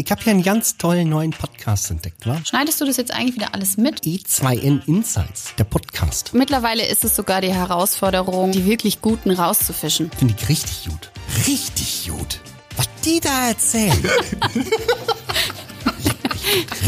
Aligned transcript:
Ich 0.00 0.12
habe 0.12 0.22
hier 0.22 0.30
einen 0.30 0.44
ganz 0.44 0.76
tollen 0.76 1.08
neuen 1.08 1.32
Podcast 1.32 1.90
entdeckt, 1.90 2.24
wa? 2.24 2.40
Schneidest 2.44 2.80
du 2.80 2.84
das 2.84 2.96
jetzt 2.96 3.12
eigentlich 3.12 3.34
wieder 3.34 3.52
alles 3.52 3.76
mit? 3.76 4.04
E2N 4.04 4.86
Insights, 4.86 5.54
der 5.58 5.64
Podcast. 5.64 6.32
Mittlerweile 6.34 6.86
ist 6.86 7.04
es 7.04 7.16
sogar 7.16 7.40
die 7.40 7.52
Herausforderung, 7.52 8.52
die 8.52 8.64
wirklich 8.64 9.00
Guten 9.02 9.32
rauszufischen. 9.32 10.10
Finde 10.12 10.34
ich 10.38 10.48
richtig 10.48 10.84
gut. 10.88 11.10
Richtig 11.48 12.08
gut. 12.08 12.40
Was 12.76 12.88
die 13.04 13.18
da 13.18 13.48
erzählen. 13.48 13.92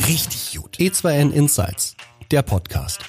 richtig 0.07 0.57
gut. 0.57 0.77
E2N 0.77 1.33
Insights, 1.33 1.97
der 2.31 2.43
Podcast. 2.43 3.01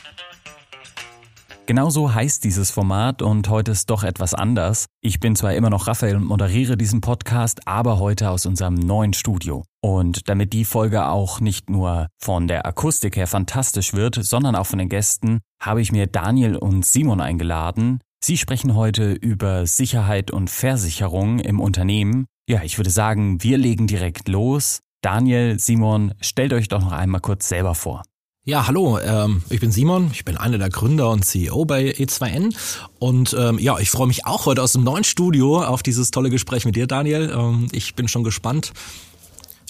Genauso 1.67 2.13
heißt 2.13 2.43
dieses 2.43 2.71
Format 2.71 3.21
und 3.21 3.47
heute 3.49 3.71
ist 3.71 3.89
doch 3.91 4.03
etwas 4.03 4.33
anders. 4.33 4.87
Ich 4.99 5.19
bin 5.19 5.35
zwar 5.35 5.53
immer 5.53 5.69
noch 5.69 5.87
Raphael 5.87 6.15
und 6.15 6.25
moderiere 6.25 6.75
diesen 6.75 7.01
Podcast, 7.01 7.67
aber 7.67 7.99
heute 7.99 8.31
aus 8.31 8.47
unserem 8.47 8.73
neuen 8.73 9.13
Studio. 9.13 9.63
Und 9.83 10.29
damit 10.29 10.53
die 10.53 10.63
Folge 10.63 11.07
auch 11.07 11.39
nicht 11.39 11.69
nur 11.69 12.07
von 12.19 12.47
der 12.47 12.67
Akustik 12.67 13.15
her 13.15 13.25
fantastisch 13.25 13.93
wird, 13.93 14.15
sondern 14.15 14.55
auch 14.55 14.67
von 14.67 14.77
den 14.77 14.89
Gästen, 14.89 15.39
habe 15.59 15.81
ich 15.81 15.91
mir 15.91 16.05
Daniel 16.05 16.55
und 16.55 16.85
Simon 16.85 17.19
eingeladen. 17.19 17.99
Sie 18.23 18.37
sprechen 18.37 18.75
heute 18.75 19.13
über 19.13 19.65
Sicherheit 19.65 20.29
und 20.29 20.51
Versicherung 20.51 21.39
im 21.39 21.59
Unternehmen. 21.59 22.27
Ja, 22.47 22.61
ich 22.61 22.77
würde 22.77 22.91
sagen, 22.91 23.41
wir 23.41 23.57
legen 23.57 23.87
direkt 23.87 24.27
los. 24.27 24.81
Daniel, 25.01 25.57
Simon, 25.57 26.13
stellt 26.21 26.53
euch 26.53 26.67
doch 26.67 26.81
noch 26.81 26.91
einmal 26.91 27.21
kurz 27.21 27.49
selber 27.49 27.73
vor. 27.73 28.03
Ja, 28.43 28.67
hallo, 28.67 28.99
ähm, 28.99 29.43
ich 29.49 29.59
bin 29.59 29.71
Simon, 29.71 30.09
ich 30.13 30.25
bin 30.25 30.35
einer 30.35 30.57
der 30.57 30.69
Gründer 30.69 31.09
und 31.11 31.23
CEO 31.25 31.65
bei 31.65 31.91
E2N 31.91 32.55
und 32.97 33.35
ähm, 33.39 33.59
ja, 33.59 33.77
ich 33.77 33.91
freue 33.91 34.07
mich 34.07 34.25
auch 34.25 34.47
heute 34.47 34.63
aus 34.63 34.73
dem 34.73 34.83
neuen 34.83 35.03
Studio 35.03 35.63
auf 35.63 35.83
dieses 35.83 36.09
tolle 36.09 36.31
Gespräch 36.31 36.65
mit 36.65 36.75
dir, 36.75 36.87
Daniel. 36.87 37.31
Ähm, 37.35 37.67
ich 37.71 37.93
bin 37.93 38.07
schon 38.07 38.23
gespannt. 38.23 38.73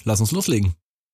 Lass 0.03 0.19
uns 0.19 0.31
loslegen. 0.31 0.73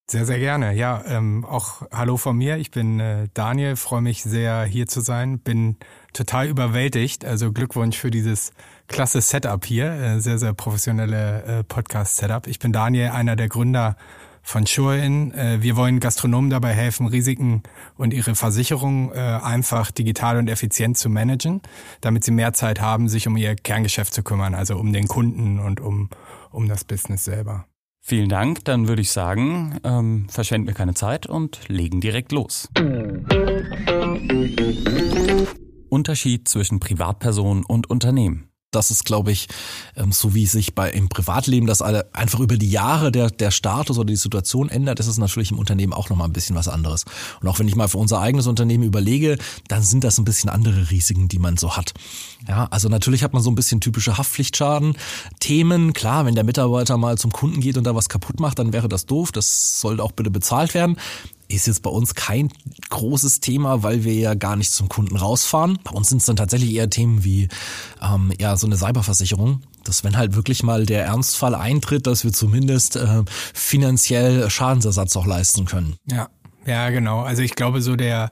Sehr, 0.09 0.25
sehr 0.25 0.39
gerne. 0.39 0.73
Ja, 0.73 1.03
ähm, 1.05 1.43
auch 1.43 1.81
hallo 1.91 2.15
von 2.15 2.37
mir. 2.37 2.55
Ich 2.57 2.71
bin 2.71 3.01
äh, 3.01 3.27
Daniel, 3.33 3.75
freue 3.75 4.01
mich 4.01 4.23
sehr 4.23 4.63
hier 4.63 4.87
zu 4.87 5.01
sein. 5.01 5.39
Bin 5.39 5.75
total 6.13 6.47
überwältigt. 6.47 7.25
Also 7.25 7.51
Glückwunsch 7.51 7.97
für 7.97 8.09
dieses 8.09 8.51
klasse 8.87 9.19
Setup 9.19 9.65
hier. 9.65 9.91
Äh, 9.91 10.19
sehr, 10.21 10.39
sehr 10.39 10.53
professionelle 10.53 11.43
äh, 11.43 11.63
Podcast-Setup. 11.65 12.47
Ich 12.47 12.59
bin 12.59 12.71
Daniel, 12.71 13.09
einer 13.09 13.35
der 13.35 13.49
Gründer 13.49 13.97
von 14.43 14.65
Sure-In. 14.65 15.33
Äh, 15.33 15.61
wir 15.61 15.75
wollen 15.75 15.99
Gastronomen 15.99 16.49
dabei 16.49 16.73
helfen, 16.73 17.07
Risiken 17.07 17.63
und 17.97 18.13
ihre 18.13 18.33
Versicherung 18.33 19.11
äh, 19.11 19.17
einfach 19.17 19.91
digital 19.91 20.37
und 20.37 20.49
effizient 20.49 20.97
zu 20.97 21.09
managen, 21.09 21.61
damit 21.99 22.23
sie 22.23 22.31
mehr 22.31 22.53
Zeit 22.53 22.79
haben, 22.79 23.09
sich 23.09 23.27
um 23.27 23.35
ihr 23.35 23.55
Kerngeschäft 23.55 24.13
zu 24.13 24.23
kümmern, 24.23 24.55
also 24.55 24.77
um 24.77 24.93
den 24.93 25.09
Kunden 25.09 25.59
und 25.59 25.81
um, 25.81 26.09
um 26.49 26.69
das 26.69 26.85
Business 26.85 27.25
selber. 27.25 27.65
Vielen 28.09 28.29
Dank, 28.29 28.63
dann 28.63 28.87
würde 28.87 29.01
ich 29.01 29.11
sagen, 29.11 29.81
ähm, 29.83 30.27
verschwenden 30.29 30.67
wir 30.67 30.73
keine 30.73 30.93
Zeit 30.93 31.27
und 31.27 31.67
legen 31.67 31.99
direkt 31.99 32.31
los. 32.31 32.69
Unterschied 35.89 36.47
zwischen 36.47 36.79
Privatperson 36.79 37.65
und 37.65 37.89
Unternehmen 37.89 38.46
das 38.71 38.91
ist, 38.91 39.05
glaube 39.05 39.31
ich, 39.31 39.47
ähm, 39.95 40.11
so 40.11 40.33
wie 40.33 40.45
sich 40.45 40.75
bei 40.75 40.91
im 40.91 41.07
Privatleben 41.09 41.67
das 41.67 41.81
alle 41.81 42.13
einfach 42.13 42.39
über 42.39 42.57
die 42.57 42.69
Jahre 42.69 43.11
der, 43.11 43.29
der 43.29 43.51
Status 43.51 43.97
oder 43.97 44.07
die 44.07 44.15
Situation 44.15 44.69
ändert, 44.69 44.99
ist 44.99 45.07
es 45.07 45.17
natürlich 45.17 45.51
im 45.51 45.59
Unternehmen 45.59 45.93
auch 45.93 46.09
nochmal 46.09 46.27
ein 46.27 46.33
bisschen 46.33 46.55
was 46.55 46.67
anderes. 46.67 47.05
Und 47.41 47.47
auch 47.47 47.59
wenn 47.59 47.67
ich 47.67 47.75
mal 47.75 47.87
für 47.87 47.97
unser 47.97 48.19
eigenes 48.19 48.47
Unternehmen 48.47 48.83
überlege, 48.83 49.37
dann 49.67 49.83
sind 49.83 50.03
das 50.03 50.17
ein 50.17 50.25
bisschen 50.25 50.49
andere 50.49 50.91
Risiken, 50.91 51.29
die 51.29 51.39
man 51.39 51.57
so 51.57 51.77
hat. 51.77 51.93
Ja, 52.47 52.67
also 52.69 52.89
natürlich 52.89 53.23
hat 53.23 53.33
man 53.33 53.41
so 53.41 53.49
ein 53.49 53.55
bisschen 53.55 53.79
typische 53.79 54.17
Haftpflichtschaden, 54.17 54.97
Themen. 55.39 55.93
Klar, 55.93 56.25
wenn 56.25 56.35
der 56.35 56.43
Mitarbeiter 56.43 56.97
mal 56.97 57.17
zum 57.17 57.31
Kunden 57.31 57.61
geht 57.61 57.77
und 57.77 57.85
da 57.85 57.95
was 57.95 58.09
kaputt 58.09 58.39
macht, 58.39 58.59
dann 58.59 58.73
wäre 58.73 58.89
das 58.89 59.05
doof. 59.05 59.31
Das 59.31 59.79
sollte 59.79 60.03
auch 60.03 60.11
bitte 60.11 60.29
bezahlt 60.29 60.73
werden 60.73 60.97
ist 61.47 61.67
jetzt 61.67 61.81
bei 61.81 61.89
uns 61.89 62.15
kein 62.15 62.49
großes 62.89 63.39
Thema, 63.39 63.83
weil 63.83 64.03
wir 64.03 64.13
ja 64.13 64.33
gar 64.33 64.55
nicht 64.55 64.71
zum 64.71 64.89
Kunden 64.89 65.15
rausfahren. 65.15 65.79
Bei 65.83 65.91
uns 65.91 66.09
sind 66.09 66.19
es 66.19 66.25
dann 66.25 66.35
tatsächlich 66.35 66.73
eher 66.73 66.89
Themen 66.89 67.23
wie 67.23 67.47
ähm, 68.01 68.31
ja 68.39 68.57
so 68.57 68.67
eine 68.67 68.77
Cyberversicherung, 68.77 69.61
dass 69.83 70.03
wenn 70.03 70.17
halt 70.17 70.35
wirklich 70.35 70.63
mal 70.63 70.85
der 70.85 71.05
Ernstfall 71.05 71.55
eintritt, 71.55 72.07
dass 72.07 72.23
wir 72.23 72.33
zumindest 72.33 72.95
äh, 72.95 73.23
finanziell 73.53 74.49
Schadensersatz 74.49 75.15
auch 75.15 75.25
leisten 75.25 75.65
können. 75.65 75.95
Ja, 76.05 76.29
ja, 76.65 76.89
genau. 76.89 77.21
Also 77.21 77.41
ich 77.41 77.55
glaube 77.55 77.81
so 77.81 77.95
der 77.95 78.29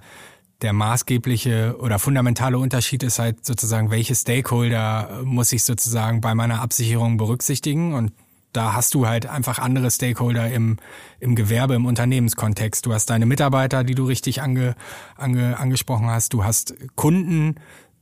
der 0.62 0.74
maßgebliche 0.74 1.76
oder 1.80 2.00
fundamentale 2.00 2.58
Unterschied 2.58 3.04
ist 3.04 3.20
halt 3.20 3.46
sozusagen, 3.46 3.92
welche 3.92 4.16
Stakeholder 4.16 5.22
muss 5.24 5.52
ich 5.52 5.64
sozusagen 5.64 6.22
bei 6.22 6.34
meiner 6.34 6.62
Absicherung 6.62 7.18
berücksichtigen 7.18 7.94
und 7.94 8.14
da 8.56 8.74
hast 8.74 8.94
du 8.94 9.08
halt 9.08 9.26
einfach 9.26 9.60
andere 9.60 9.92
Stakeholder 9.92 10.50
im, 10.52 10.78
im 11.20 11.36
Gewerbe, 11.36 11.76
im 11.76 11.86
Unternehmenskontext. 11.86 12.86
Du 12.86 12.94
hast 12.94 13.10
deine 13.10 13.26
Mitarbeiter, 13.26 13.84
die 13.84 13.96
du 13.96 14.06
richtig 14.06 14.42
ange, 14.42 14.76
ange, 15.16 15.58
angesprochen 15.60 16.08
hast. 16.08 16.34
Du 16.34 16.44
hast 16.44 16.76
Kunden, 16.96 17.56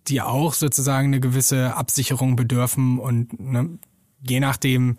die 0.08 0.22
auch 0.22 0.54
sozusagen 0.54 1.08
eine 1.08 1.20
gewisse 1.20 1.76
Absicherung 1.76 2.36
bedürfen 2.36 3.00
und 3.00 3.40
ne, 3.40 3.80
je 4.22 4.40
nachdem, 4.40 4.98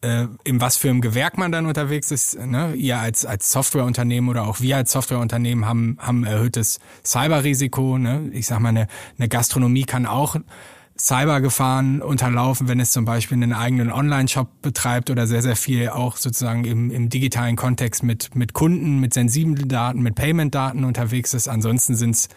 äh, 0.00 0.26
in 0.44 0.60
was 0.60 0.76
für 0.76 0.90
einem 0.90 1.00
Gewerk 1.00 1.38
man 1.38 1.50
dann 1.50 1.66
unterwegs 1.66 2.10
ist, 2.10 2.38
ne, 2.38 2.74
ihr 2.74 2.98
als, 2.98 3.26
als 3.26 3.50
Softwareunternehmen 3.50 4.30
oder 4.30 4.46
auch 4.46 4.60
wir 4.60 4.76
als 4.76 4.92
Softwareunternehmen 4.92 5.66
haben, 5.66 5.96
haben 6.00 6.24
erhöhtes 6.24 6.78
Cyberrisiko. 7.04 7.98
Ne? 7.98 8.30
Ich 8.32 8.46
sag 8.46 8.60
mal, 8.60 8.70
eine, 8.70 8.86
eine 9.18 9.28
Gastronomie 9.28 9.84
kann 9.84 10.06
auch 10.06 10.36
Cybergefahren 11.00 12.02
unterlaufen, 12.02 12.66
wenn 12.66 12.80
es 12.80 12.90
zum 12.90 13.04
Beispiel 13.04 13.36
einen 13.36 13.52
eigenen 13.52 13.92
Online-Shop 13.92 14.62
betreibt 14.62 15.10
oder 15.10 15.26
sehr, 15.26 15.42
sehr 15.42 15.54
viel 15.54 15.90
auch 15.90 16.16
sozusagen 16.16 16.64
im, 16.64 16.90
im 16.90 17.08
digitalen 17.08 17.54
Kontext 17.54 18.02
mit, 18.02 18.34
mit 18.34 18.52
Kunden, 18.52 18.98
mit 18.98 19.14
sensiblen 19.14 19.68
Daten, 19.68 20.02
mit 20.02 20.16
Payment-Daten 20.16 20.84
unterwegs 20.84 21.34
ist. 21.34 21.46
Ansonsten 21.46 21.94
sind 21.94 22.16
es, 22.16 22.28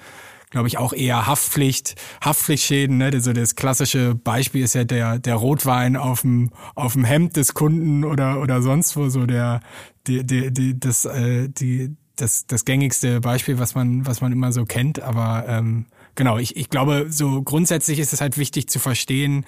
glaube 0.51 0.67
ich, 0.67 0.77
auch 0.77 0.93
eher 0.93 1.25
Haftpflicht, 1.25 1.95
Haftpflichtschäden. 2.23 2.99
Ne? 2.99 3.09
Also 3.11 3.33
das 3.33 3.55
klassische 3.55 4.13
Beispiel 4.13 4.63
ist 4.63 4.75
ja 4.75 4.83
der, 4.83 5.17
der 5.17 5.35
Rotwein 5.35 5.95
auf 5.95 6.21
dem, 6.21 6.51
auf 6.75 6.93
dem 6.93 7.03
Hemd 7.03 7.37
des 7.37 7.55
Kunden 7.55 8.03
oder, 8.03 8.41
oder 8.41 8.61
sonst 8.61 8.95
wo, 8.95 9.09
so 9.09 9.25
der, 9.25 9.61
die, 10.05 10.23
die, 10.23 10.53
die, 10.53 10.79
das, 10.79 11.05
äh, 11.05 11.49
die, 11.49 11.95
das, 12.15 12.45
das 12.45 12.63
gängigste 12.65 13.21
Beispiel, 13.21 13.57
was 13.57 13.73
man, 13.73 14.05
was 14.05 14.21
man 14.21 14.31
immer 14.31 14.51
so 14.51 14.65
kennt. 14.65 15.01
Aber 15.01 15.45
ähm, 15.47 15.87
genau, 16.15 16.37
ich, 16.37 16.55
ich 16.55 16.69
glaube, 16.69 17.07
so 17.09 17.41
grundsätzlich 17.41 17.99
ist 17.99 18.13
es 18.13 18.21
halt 18.21 18.37
wichtig 18.37 18.67
zu 18.69 18.79
verstehen, 18.79 19.45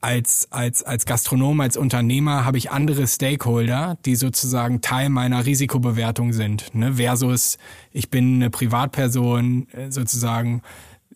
als, 0.00 0.46
als, 0.50 0.84
als 0.84 1.06
Gastronom, 1.06 1.60
als 1.60 1.76
Unternehmer 1.76 2.44
habe 2.44 2.56
ich 2.56 2.70
andere 2.70 3.06
Stakeholder, 3.08 3.98
die 4.04 4.14
sozusagen 4.14 4.80
Teil 4.80 5.08
meiner 5.08 5.44
Risikobewertung 5.44 6.32
sind. 6.32 6.72
Ne? 6.72 6.94
Versus, 6.94 7.58
ich 7.90 8.08
bin 8.08 8.36
eine 8.36 8.50
Privatperson, 8.50 9.66
äh, 9.72 9.90
sozusagen 9.90 10.62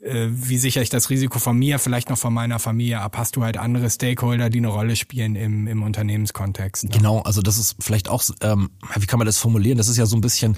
äh, 0.03 0.28
wie 0.30 0.58
sichere 0.58 0.82
ich 0.82 0.91
das 0.91 1.10
Risiko 1.10 1.38
von 1.38 1.56
mir, 1.56 1.78
vielleicht 1.78 2.10
noch 2.10 2.19
von 2.19 2.34
meiner 2.34 2.59
Familie 2.59 3.00
ab, 3.00 3.16
hast 3.16 3.36
du 3.36 3.44
halt 3.44 3.56
andere 3.56 3.88
Stakeholder, 3.88 4.50
die 4.50 4.59
eine 4.59 4.69
Rolle 4.69 4.97
spielen 4.97 5.36
im, 5.36 5.69
im 5.69 5.82
Unternehmenskontext. 5.84 6.84
Ne? 6.84 6.91
Genau, 6.91 7.20
also 7.20 7.41
das 7.41 7.59
ist 7.59 7.76
vielleicht 7.78 8.09
auch, 8.09 8.24
ähm, 8.41 8.70
wie 8.97 9.06
kann 9.06 9.20
man 9.20 9.26
das 9.26 9.38
formulieren? 9.38 9.78
Das 9.78 9.88
ist 9.88 9.98
ja 9.98 10.06
so 10.06 10.16
ein 10.16 10.20
bisschen 10.20 10.56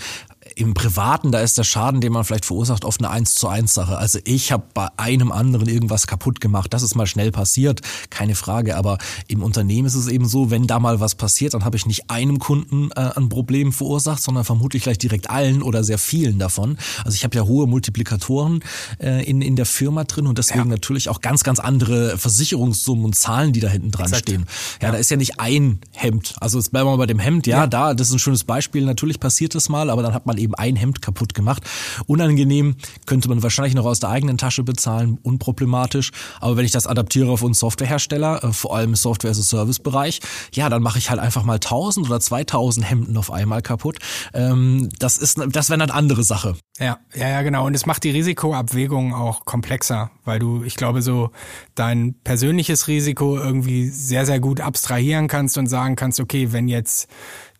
im 0.56 0.74
Privaten, 0.74 1.32
da 1.32 1.40
ist 1.40 1.58
der 1.58 1.64
Schaden, 1.64 2.00
den 2.00 2.12
man 2.12 2.24
vielleicht 2.24 2.44
verursacht, 2.44 2.84
oft 2.84 3.00
eine 3.00 3.10
eins 3.10 3.34
zu 3.34 3.48
eins 3.48 3.74
Sache. 3.74 3.98
Also 3.98 4.18
ich 4.24 4.52
habe 4.52 4.64
bei 4.74 4.88
einem 4.96 5.32
anderen 5.32 5.68
irgendwas 5.68 6.06
kaputt 6.06 6.40
gemacht. 6.40 6.72
Das 6.72 6.82
ist 6.82 6.94
mal 6.94 7.06
schnell 7.06 7.30
passiert, 7.30 7.80
keine 8.10 8.34
Frage. 8.34 8.76
Aber 8.76 8.98
im 9.28 9.42
Unternehmen 9.42 9.86
ist 9.86 9.94
es 9.94 10.08
eben 10.08 10.26
so, 10.26 10.50
wenn 10.50 10.66
da 10.66 10.78
mal 10.78 11.00
was 11.00 11.14
passiert, 11.14 11.54
dann 11.54 11.64
habe 11.64 11.76
ich 11.76 11.86
nicht 11.86 12.10
einem 12.10 12.38
Kunden 12.38 12.90
äh, 12.92 13.10
ein 13.16 13.28
Problem 13.28 13.72
verursacht, 13.72 14.22
sondern 14.22 14.44
vermutlich 14.44 14.82
gleich 14.82 14.98
direkt 14.98 15.30
allen 15.30 15.62
oder 15.62 15.84
sehr 15.84 15.98
vielen 15.98 16.38
davon. 16.38 16.76
Also 17.04 17.14
ich 17.14 17.24
habe 17.24 17.36
ja 17.36 17.42
hohe 17.42 17.66
Multiplikatoren 17.66 18.60
äh, 19.00 19.24
in, 19.24 19.42
in 19.42 19.56
der 19.56 19.66
Firma 19.66 20.04
drin 20.04 20.26
und 20.26 20.38
deswegen 20.38 20.60
ja. 20.60 20.64
natürlich 20.66 21.08
auch 21.08 21.20
ganz, 21.20 21.42
ganz 21.42 21.58
andere 21.58 22.16
Versicherungssummen 22.18 23.04
und 23.04 23.14
Zahlen, 23.14 23.52
die 23.52 23.60
da 23.60 23.68
hinten 23.68 23.90
dran 23.90 24.06
Exakt. 24.06 24.28
stehen. 24.28 24.46
Ja, 24.80 24.88
ja, 24.88 24.92
da 24.92 24.98
ist 24.98 25.10
ja 25.10 25.16
nicht 25.16 25.40
ein 25.40 25.80
Hemd. 25.92 26.34
Also 26.40 26.58
jetzt 26.58 26.70
bleiben 26.70 26.86
wir 26.86 26.92
mal 26.92 26.98
bei 26.98 27.06
dem 27.06 27.18
Hemd. 27.18 27.46
Ja, 27.46 27.58
ja, 27.58 27.66
da, 27.66 27.94
das 27.94 28.08
ist 28.08 28.14
ein 28.14 28.18
schönes 28.18 28.44
Beispiel. 28.44 28.84
Natürlich 28.84 29.18
passiert 29.20 29.54
das 29.54 29.68
mal, 29.68 29.90
aber 29.90 30.02
dann 30.02 30.14
hat 30.14 30.26
man 30.26 30.36
eben 30.36 30.43
ein 30.52 30.76
Hemd 30.76 31.02
kaputt 31.02 31.34
gemacht. 31.34 31.62
Unangenehm 32.06 32.76
könnte 33.06 33.28
man 33.28 33.42
wahrscheinlich 33.42 33.74
noch 33.74 33.84
aus 33.84 34.00
der 34.00 34.10
eigenen 34.10 34.38
Tasche 34.38 34.62
bezahlen, 34.62 35.18
unproblematisch. 35.22 36.10
Aber 36.40 36.56
wenn 36.56 36.64
ich 36.64 36.72
das 36.72 36.86
adaptiere 36.86 37.30
auf 37.30 37.42
uns 37.42 37.58
Softwarehersteller, 37.58 38.44
äh, 38.44 38.52
vor 38.52 38.76
allem 38.76 38.90
im 38.90 38.96
Software-as-a-Service-Bereich, 38.96 40.20
ja, 40.52 40.68
dann 40.68 40.82
mache 40.82 40.98
ich 40.98 41.10
halt 41.10 41.20
einfach 41.20 41.42
mal 41.42 41.54
1000 41.54 42.06
oder 42.06 42.20
2000 42.20 42.88
Hemden 42.88 43.16
auf 43.16 43.30
einmal 43.30 43.62
kaputt. 43.62 43.98
Ähm, 44.32 44.88
das 44.98 45.18
ist, 45.18 45.40
das 45.48 45.70
wäre 45.70 45.82
eine 45.82 45.92
andere 45.92 46.22
Sache. 46.22 46.56
Ja, 46.78 46.98
ja, 47.14 47.28
ja, 47.28 47.42
genau. 47.42 47.66
Und 47.66 47.74
es 47.74 47.86
macht 47.86 48.04
die 48.04 48.10
Risikoabwägung 48.10 49.14
auch 49.14 49.44
komplexer, 49.44 50.10
weil 50.24 50.38
du, 50.38 50.62
ich 50.64 50.76
glaube, 50.76 51.02
so 51.02 51.30
dein 51.74 52.14
persönliches 52.24 52.88
Risiko 52.88 53.36
irgendwie 53.36 53.88
sehr, 53.88 54.26
sehr 54.26 54.40
gut 54.40 54.60
abstrahieren 54.60 55.28
kannst 55.28 55.56
und 55.58 55.66
sagen 55.66 55.96
kannst, 55.96 56.20
okay, 56.20 56.52
wenn 56.52 56.68
jetzt 56.68 57.08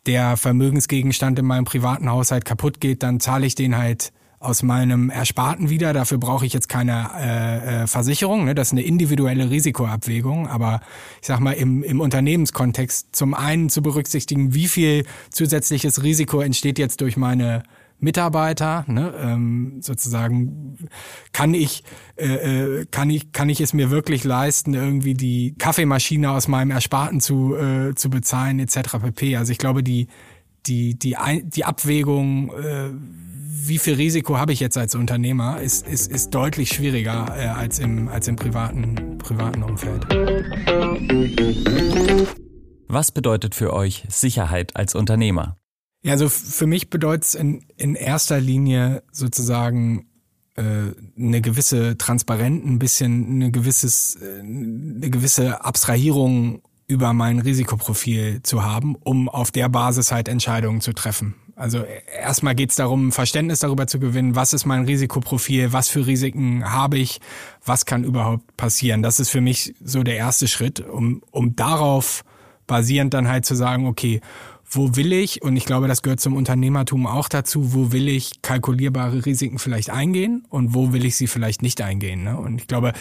der 0.07 0.37
Vermögensgegenstand 0.37 1.39
in 1.39 1.47
meinem 1.47 1.65
privaten 1.65 2.11
Haushalt 2.11 2.45
kaputt 2.45 2.81
geht, 2.81 3.03
dann 3.03 3.21
zahle 3.21 3.47
ich 3.47 3.55
den 3.55 3.77
halt 3.77 4.13
aus 4.45 4.63
meinem 4.63 5.09
Ersparten 5.11 5.71
wieder. 5.71 5.93
Dafür 5.93 6.19
brauche 6.19 6.45
ich 6.45 6.53
jetzt 6.53 6.69
keine 6.69 7.11
äh, 7.19 7.83
äh, 7.83 7.87
Versicherung. 7.87 8.45
Ne? 8.45 8.55
Das 8.55 8.69
ist 8.69 8.73
eine 8.73 8.83
individuelle 8.83 9.51
Risikoabwägung. 9.51 10.49
Aber 10.49 10.81
ich 11.21 11.27
sag 11.27 11.41
mal, 11.41 11.53
im, 11.53 11.83
im 11.83 12.01
Unternehmenskontext 12.01 13.17
zum 13.17 13.33
einen 13.35 13.71
zu 13.71 13.83
berücksichtigen, 13.83 14.53
wie 14.55 14.69
viel 14.69 15.07
zusätzliches 15.31 16.03
Risiko 16.03 16.41
entsteht 16.41 16.79
jetzt 16.79 17.01
durch 17.01 17.17
meine 17.17 17.63
Mitarbeiter, 18.05 18.85
ne, 18.87 19.13
ähm, 19.19 19.79
sozusagen 19.81 20.79
kann 21.33 21.55
ich 21.55 21.83
äh, 22.17 22.81
äh, 22.81 22.87
kann 22.91 23.11
ich 23.11 23.33
kann 23.33 23.49
ich 23.49 23.61
es 23.61 23.73
mir 23.73 23.91
wirklich 23.91 24.23
leisten, 24.23 24.75
irgendwie 24.75 25.15
die 25.15 25.55
Kaffeemaschine 25.59 26.31
aus 26.31 26.47
meinem 26.47 26.71
Ersparten 26.71 27.21
zu 27.21 27.57
äh, 27.57 27.95
zu 27.95 28.11
bezahlen 28.11 28.61
etc. 28.61 28.99
pp. 29.03 29.37
Also 29.37 29.51
ich 29.51 29.59
glaube 29.59 29.83
die 29.83 30.07
die 30.67 30.99
die 30.99 31.17
die 31.43 31.65
Abwägung 31.65 32.53
äh, 32.53 32.91
wie 33.67 33.79
viel 33.79 33.95
Risiko 33.95 34.37
habe 34.37 34.53
ich 34.53 34.61
jetzt 34.61 34.77
als 34.77 34.95
Unternehmer, 34.95 35.61
ist, 35.61 35.87
ist, 35.89 36.11
ist 36.11 36.35
deutlich 36.35 36.69
schwieriger 36.71 37.35
äh, 37.37 37.47
als 37.47 37.79
im, 37.79 38.09
als 38.09 38.29
im 38.29 38.37
privaten, 38.37 39.17
privaten 39.19 39.63
Umfeld. 39.63 40.05
Was 42.89 43.11
bedeutet 43.11 43.55
für 43.55 43.73
euch 43.73 44.05
Sicherheit 44.09 44.77
als 44.77 44.95
Unternehmer? 44.95 45.57
Ja, 46.05 46.13
also 46.13 46.29
für 46.29 46.67
mich 46.67 46.91
bedeutet 46.91 47.25
es 47.25 47.35
in, 47.35 47.65
in 47.79 47.95
erster 47.95 48.39
Linie 48.39 49.03
sozusagen 49.11 50.07
äh, 50.55 50.63
eine 51.19 51.41
gewisse 51.41 51.97
Transparenz, 51.97 52.63
ein 52.65 52.79
bisschen 52.79 53.27
eine 53.37 53.51
gewisses, 53.51 54.17
äh, 54.17 54.41
eine 54.41 55.09
gewisse 55.09 55.65
Abstrahierung 55.65 56.61
über 56.87 57.15
mein 57.15 57.39
Risikoprofil 57.39 58.43
zu 58.43 58.63
haben, 58.63 58.97
um 58.97 59.31
auf 59.31 59.51
der 59.51 59.71
Basis 59.71 60.13
halt 60.13 60.29
Entscheidungen 60.29 60.83
zu 60.83 60.93
treffen. 60.93 61.37
Also 61.57 61.85
erstmal 62.21 62.55
geht 62.55 62.69
es 62.71 62.77
darum, 62.77 63.11
Verständnis 63.11 63.61
darüber 63.61 63.87
zu 63.87 63.99
gewinnen, 63.99 64.37
was 64.37 64.53
ist 64.53 64.67
mein 64.67 64.85
Risikoprofil, 64.85 65.73
was 65.73 65.89
für 65.89 66.07
Risiken 66.07 66.71
habe 66.71 66.99
ich, 66.99 67.21
was 67.65 67.87
kann 67.87 68.05
überhaupt 68.05 68.57
passieren. 68.59 69.03
Das 69.03 69.21
ist 69.21 69.31
für 69.31 69.41
mich 69.41 69.75
so 69.83 70.03
der 70.03 70.17
erste 70.17 70.49
Schritt, 70.49 70.81
um, 70.81 71.23
um 71.31 71.57
darauf 71.57 72.25
basierend 72.67 73.15
dann 73.15 73.29
halt 73.29 73.47
zu 73.47 73.55
sagen, 73.55 73.87
okay, 73.87 74.21
wo 74.77 74.97
will 74.97 75.13
ich, 75.13 75.43
und 75.43 75.57
ich 75.57 75.65
glaube, 75.65 75.89
das 75.89 76.03
gehört 76.03 76.21
zum 76.21 76.37
Unternehmertum 76.37 77.07
auch 77.07 77.29
dazu, 77.29 77.75
wo 77.75 77.93
will 77.93 78.09
ich 78.09 78.43
kalkulierbare 78.43 79.25
Risiken 79.27 79.59
vielleicht 79.59 79.91
eingehen 79.91 80.45
und 80.49 80.75
wo 80.75 80.93
will 80.93 81.05
ich 81.05 81.17
sie 81.17 81.27
vielleicht 81.27 81.63
nicht 81.63 81.81
eingehen. 81.81 82.25
Ne? 82.25 82.37
Und 82.37 82.61
ich 82.61 82.67
glaube, 82.67 82.93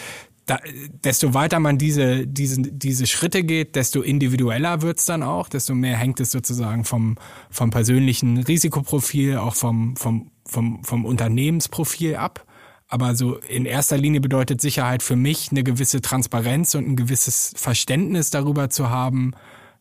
da, 0.46 0.60
desto 1.04 1.34
weiter 1.34 1.60
man 1.60 1.78
diese, 1.78 2.28
diese, 2.28 2.62
diese 2.62 3.08
Schritte 3.08 3.44
geht, 3.44 3.76
desto 3.76 4.02
individueller 4.02 4.82
wird's 4.82 5.06
dann 5.06 5.24
auch, 5.24 5.48
desto 5.48 5.74
mehr 5.74 5.98
hängt 5.98 6.20
es 6.20 6.32
sozusagen 6.32 6.84
vom, 6.84 7.18
vom 7.50 7.70
persönlichen 7.70 8.38
Risikoprofil, 8.38 9.38
auch 9.38 9.56
vom, 9.56 9.96
vom, 9.96 10.32
vom, 10.46 10.84
vom 10.84 11.06
Unternehmensprofil 11.06 12.16
ab. 12.16 12.46
Aber 12.90 13.16
so 13.16 13.38
in 13.38 13.66
erster 13.66 13.98
Linie 13.98 14.22
bedeutet 14.22 14.62
Sicherheit 14.62 15.02
für 15.02 15.16
mich 15.16 15.50
eine 15.52 15.64
gewisse 15.64 16.02
Transparenz 16.02 16.76
und 16.76 16.88
ein 16.88 16.96
gewisses 16.96 17.54
Verständnis 17.56 18.30
darüber 18.30 18.70
zu 18.70 18.90
haben, 18.90 19.32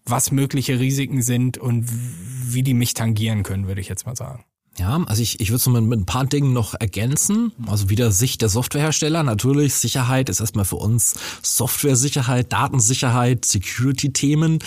was 0.05 0.31
mögliche 0.33 0.79
Risiken 0.79 1.23
sind 1.23 1.59
und 1.59 1.87
wie 1.89 2.63
die 2.63 2.75
mich 2.75 2.95
tangieren 2.95 3.43
können, 3.43 3.67
würde 3.67 3.81
ich 3.81 3.89
jetzt 3.89 4.07
mal 4.07 4.17
sagen. 4.17 4.45
Ja, 4.83 5.01
also 5.07 5.23
ich, 5.23 5.39
ich 5.39 5.51
würde 5.51 5.59
es 5.59 5.67
mit, 5.69 5.85
mit 5.85 6.01
ein 6.01 6.07
paar 6.07 6.27
Dingen 6.27 6.53
noch 6.53 6.75
ergänzen. 6.75 7.53
Also 7.69 7.89
wieder 7.89 8.11
Sicht 8.11 8.43
der 8.43 8.49
Softwarehersteller. 8.49 9.23
Natürlich, 9.23 9.75
Sicherheit 9.75 10.29
ist 10.29 10.41
erstmal 10.41 10.65
für 10.65 10.75
uns 10.75 11.15
Software-Sicherheit, 11.41 12.53
Datensicherheit, 12.53 13.45
Security-Themen. 13.45 14.59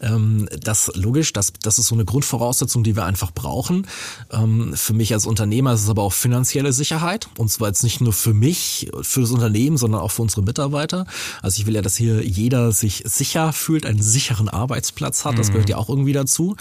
Ähm, 0.00 0.48
das 0.60 0.92
logisch, 0.94 1.32
das, 1.32 1.52
das 1.60 1.80
ist 1.80 1.88
so 1.88 1.96
eine 1.96 2.04
Grundvoraussetzung, 2.04 2.84
die 2.84 2.94
wir 2.94 3.04
einfach 3.04 3.32
brauchen. 3.32 3.88
Ähm, 4.30 4.74
für 4.76 4.92
mich 4.92 5.12
als 5.12 5.26
Unternehmer 5.26 5.72
ist 5.72 5.82
es 5.82 5.90
aber 5.90 6.04
auch 6.04 6.12
finanzielle 6.12 6.72
Sicherheit. 6.72 7.26
Und 7.36 7.50
zwar 7.50 7.66
jetzt 7.66 7.82
nicht 7.82 8.00
nur 8.00 8.12
für 8.12 8.32
mich, 8.32 8.92
für 9.02 9.22
das 9.22 9.32
Unternehmen, 9.32 9.76
sondern 9.76 10.02
auch 10.02 10.12
für 10.12 10.22
unsere 10.22 10.42
Mitarbeiter. 10.42 11.04
Also 11.42 11.58
ich 11.58 11.66
will 11.66 11.74
ja, 11.74 11.82
dass 11.82 11.96
hier 11.96 12.24
jeder 12.24 12.70
sich 12.70 13.02
sicher 13.06 13.52
fühlt, 13.52 13.86
einen 13.86 14.00
sicheren 14.00 14.48
Arbeitsplatz 14.48 15.24
hat. 15.24 15.36
Das 15.36 15.50
gehört 15.50 15.68
ja 15.68 15.78
auch 15.78 15.88
irgendwie 15.88 16.12
dazu. 16.12 16.54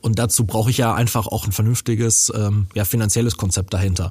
Und 0.00 0.20
dazu 0.20 0.44
brauche 0.44 0.70
ich 0.70 0.78
ja 0.78 0.94
einfach 0.94 1.26
auch 1.26 1.46
ein 1.46 1.52
vernünftiges 1.52 2.32
ähm, 2.36 2.59
ja, 2.74 2.84
finanzielles 2.84 3.36
Konzept 3.36 3.74
dahinter. 3.74 4.10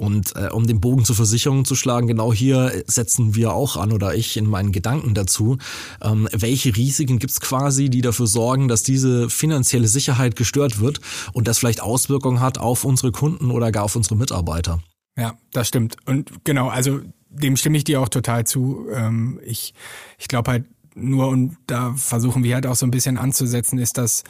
Und 0.00 0.34
äh, 0.34 0.48
um 0.48 0.66
den 0.66 0.80
Bogen 0.80 1.04
zur 1.04 1.14
Versicherung 1.14 1.66
zu 1.66 1.74
schlagen, 1.74 2.06
genau 2.06 2.32
hier 2.32 2.84
setzen 2.86 3.34
wir 3.34 3.52
auch 3.52 3.76
an 3.76 3.92
oder 3.92 4.14
ich 4.14 4.38
in 4.38 4.46
meinen 4.46 4.72
Gedanken 4.72 5.12
dazu, 5.12 5.58
ähm, 6.00 6.26
welche 6.32 6.74
Risiken 6.74 7.18
gibt's 7.18 7.38
quasi, 7.38 7.90
die 7.90 8.00
dafür 8.00 8.26
sorgen, 8.26 8.66
dass 8.66 8.82
diese 8.82 9.28
finanzielle 9.28 9.88
Sicherheit 9.88 10.36
gestört 10.36 10.80
wird 10.80 11.02
und 11.34 11.48
das 11.48 11.58
vielleicht 11.58 11.82
Auswirkungen 11.82 12.40
hat 12.40 12.56
auf 12.56 12.84
unsere 12.84 13.12
Kunden 13.12 13.50
oder 13.50 13.70
gar 13.72 13.84
auf 13.84 13.94
unsere 13.94 14.16
Mitarbeiter. 14.16 14.80
Ja, 15.18 15.34
das 15.52 15.68
stimmt. 15.68 15.96
Und 16.06 16.44
genau, 16.44 16.68
also 16.68 17.00
dem 17.28 17.58
stimme 17.58 17.76
ich 17.76 17.84
dir 17.84 18.00
auch 18.00 18.08
total 18.08 18.46
zu. 18.46 18.86
Ähm, 18.94 19.38
ich 19.44 19.74
ich 20.16 20.28
glaube 20.28 20.50
halt 20.50 20.64
nur, 20.94 21.28
und 21.28 21.56
da 21.66 21.92
versuchen 21.94 22.42
wir 22.42 22.54
halt 22.54 22.66
auch 22.66 22.74
so 22.74 22.86
ein 22.86 22.90
bisschen 22.90 23.18
anzusetzen, 23.18 23.78
ist, 23.78 23.98
dass 23.98 24.24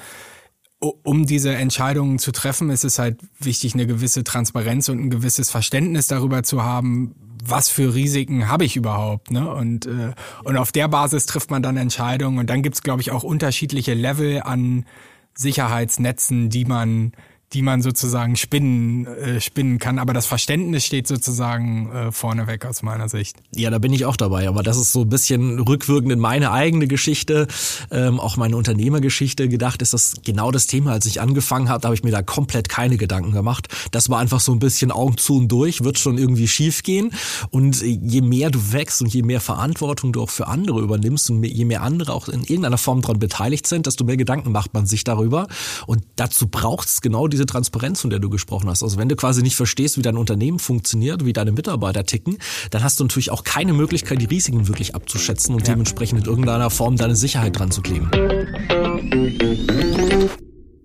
um 0.81 1.27
diese 1.27 1.55
Entscheidungen 1.55 2.19
zu 2.19 2.33
treffen, 2.33 2.71
ist 2.71 2.85
es 2.85 2.99
halt 2.99 3.21
wichtig, 3.39 3.75
eine 3.75 3.87
gewisse 3.87 4.25
Transparenz 4.25 4.89
und 4.89 4.99
ein 4.99 5.11
gewisses 5.11 5.51
Verständnis 5.51 6.07
darüber 6.07 6.43
zu 6.43 6.63
haben, 6.63 7.15
was 7.45 7.69
für 7.69 7.95
Risiken 7.95 8.49
habe 8.49 8.65
ich 8.65 8.77
überhaupt. 8.77 9.31
Ne? 9.31 9.53
Und, 9.53 9.87
äh, 9.87 10.13
und 10.45 10.57
auf 10.57 10.73
der 10.73 10.89
Basis 10.89 11.27
trifft 11.27 11.51
man 11.51 11.63
dann 11.63 11.77
Entscheidungen. 11.77 12.39
Und 12.39 12.51
dann 12.51 12.63
gibt's, 12.63 12.83
glaube 12.83 13.03
ich, 13.03 13.11
auch 13.11 13.23
unterschiedliche 13.23 13.95
Level 13.95 14.43
an 14.43 14.87
Sicherheitsnetzen, 15.35 16.51
die 16.51 16.65
man 16.65 17.13
die 17.53 17.63
man 17.63 17.83
sozusagen 17.83 18.37
spinnen, 18.37 19.07
äh, 19.07 19.41
spinnen 19.41 19.79
kann. 19.79 19.99
Aber 19.99 20.13
das 20.13 20.27
Verständnis 20.27 20.85
steht 20.85 21.09
sozusagen 21.09 21.91
äh, 21.91 22.13
vorneweg 22.13 22.65
aus 22.65 22.83
meiner 22.83 23.09
Sicht. 23.09 23.37
Ja, 23.55 23.71
da 23.71 23.79
bin 23.79 23.93
ich 23.93 24.05
auch 24.05 24.17
dabei. 24.17 24.49
Aber 24.49 24.63
das 24.63 24.77
ist 24.77 24.93
so 24.93 25.01
ein 25.01 25.09
bisschen 25.09 25.59
rückwirkend 25.59 26.13
in 26.13 26.21
meine 26.21 26.53
eigene 26.53 26.87
Geschichte, 26.87 27.49
ähm, 27.91 28.21
auch 28.21 28.37
meine 28.37 28.57
Unternehmergeschichte 28.57 29.49
gedacht, 29.49 29.83
ist 29.83 29.93
das 29.93 30.15
genau 30.25 30.53
das 30.53 30.69
Thema. 30.69 30.93
Als 30.93 31.07
ich 31.07 31.21
angefangen 31.21 31.69
habe, 31.69 31.85
habe 31.85 31.95
ich 31.95 32.05
mir 32.05 32.13
da 32.13 32.23
komplett 32.23 32.69
keine 32.69 32.97
Gedanken 32.97 33.33
gemacht. 33.33 33.67
Das 33.91 34.09
war 34.09 34.21
einfach 34.21 34.41
so 34.41 34.53
ein 34.53 34.61
bisschen 34.61 34.93
Augen 34.93 35.17
zu 35.17 35.39
und 35.39 35.49
durch, 35.49 35.83
wird 35.83 35.99
schon 35.99 36.19
irgendwie 36.19 36.47
schief 36.47 36.85
gehen. 36.85 37.13
Und 37.51 37.83
je 37.83 38.21
mehr 38.21 38.51
du 38.51 38.73
wächst 38.73 39.03
und 39.03 39.13
je 39.13 39.23
mehr 39.23 39.41
Verantwortung 39.41 40.13
du 40.13 40.23
auch 40.23 40.31
für 40.31 40.47
andere 40.47 40.81
übernimmst 40.81 41.31
und 41.31 41.43
je 41.43 41.65
mehr 41.65 41.83
andere 41.83 42.13
auch 42.13 42.29
in 42.29 42.43
irgendeiner 42.43 42.79
Form 42.79 43.01
daran 43.01 43.19
beteiligt 43.19 43.67
sind, 43.67 43.87
desto 43.87 44.05
mehr 44.05 44.17
Gedanken 44.17 44.53
macht 44.53 44.73
man 44.73 44.87
sich 44.87 45.03
darüber. 45.03 45.49
Und 45.87 46.05
dazu 46.15 46.47
braucht 46.47 46.89
es 46.89 47.01
genau 47.01 47.27
diese 47.27 47.40
diese 47.41 47.47
Transparenz, 47.47 48.03
von 48.03 48.11
der 48.11 48.19
du 48.19 48.29
gesprochen 48.29 48.69
hast. 48.69 48.83
Also 48.83 48.99
wenn 48.99 49.09
du 49.09 49.17
quasi 49.17 49.43
nicht 49.43 49.57
verstehst, 49.57 49.97
wie 49.97 50.03
dein 50.03 50.19
Unternehmen 50.19 50.59
funktioniert, 50.59 51.25
wie 51.25 51.33
deine 51.33 51.53
Mitarbeiter 51.53 52.05
ticken, 52.05 52.37
dann 52.71 52.83
hast 52.83 53.01
du 53.01 53.05
natürlich 53.05 53.31
auch 53.31 53.45
keine 53.45 53.73
Möglichkeit, 53.73 54.21
die 54.21 54.27
Risiken 54.27 54.69
wirklich 54.69 54.95
abzuschätzen 54.95 55.55
und 55.55 55.67
ja. 55.67 55.73
dementsprechend 55.73 56.21
in 56.21 56.27
irgendeiner 56.27 56.69
Form 56.69 56.97
deine 56.97 57.17
Sicherheit 57.17 57.59
dran 57.59 57.71
zu 57.71 57.81
kleben. 57.81 58.11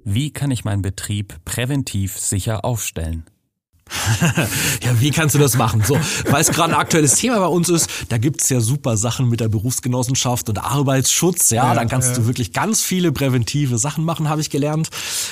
Wie 0.06 0.32
kann 0.32 0.52
ich 0.52 0.64
meinen 0.64 0.82
Betrieb 0.82 1.36
präventiv 1.44 2.18
sicher 2.18 2.64
aufstellen? 2.64 3.26
ja, 4.84 5.00
wie 5.00 5.12
kannst 5.12 5.36
du 5.36 5.40
das 5.40 5.58
machen? 5.58 5.84
So, 5.86 5.98
weil 6.30 6.42
es 6.42 6.50
gerade 6.50 6.74
ein 6.74 6.80
aktuelles 6.80 7.16
Thema 7.16 7.40
bei 7.40 7.46
uns 7.46 7.70
ist, 7.70 7.88
da 8.10 8.18
gibt's 8.18 8.50
ja 8.50 8.60
super 8.60 8.98
Sachen 8.98 9.30
mit 9.30 9.42
der 9.42 9.48
Berufsgenossenschaft 9.48 10.50
und 10.50 10.58
Arbeitsschutz. 10.58 11.52
Ja, 11.52 11.68
ja 11.68 11.76
dann 11.76 11.88
kannst 11.88 12.10
ja. 12.10 12.16
du 12.16 12.26
wirklich 12.26 12.52
ganz 12.52 12.82
viele 12.82 13.12
präventive 13.12 13.78
Sachen 13.78 14.04
machen, 14.04 14.28
habe 14.28 14.42
ich 14.42 14.50
gelernt. 14.50 14.90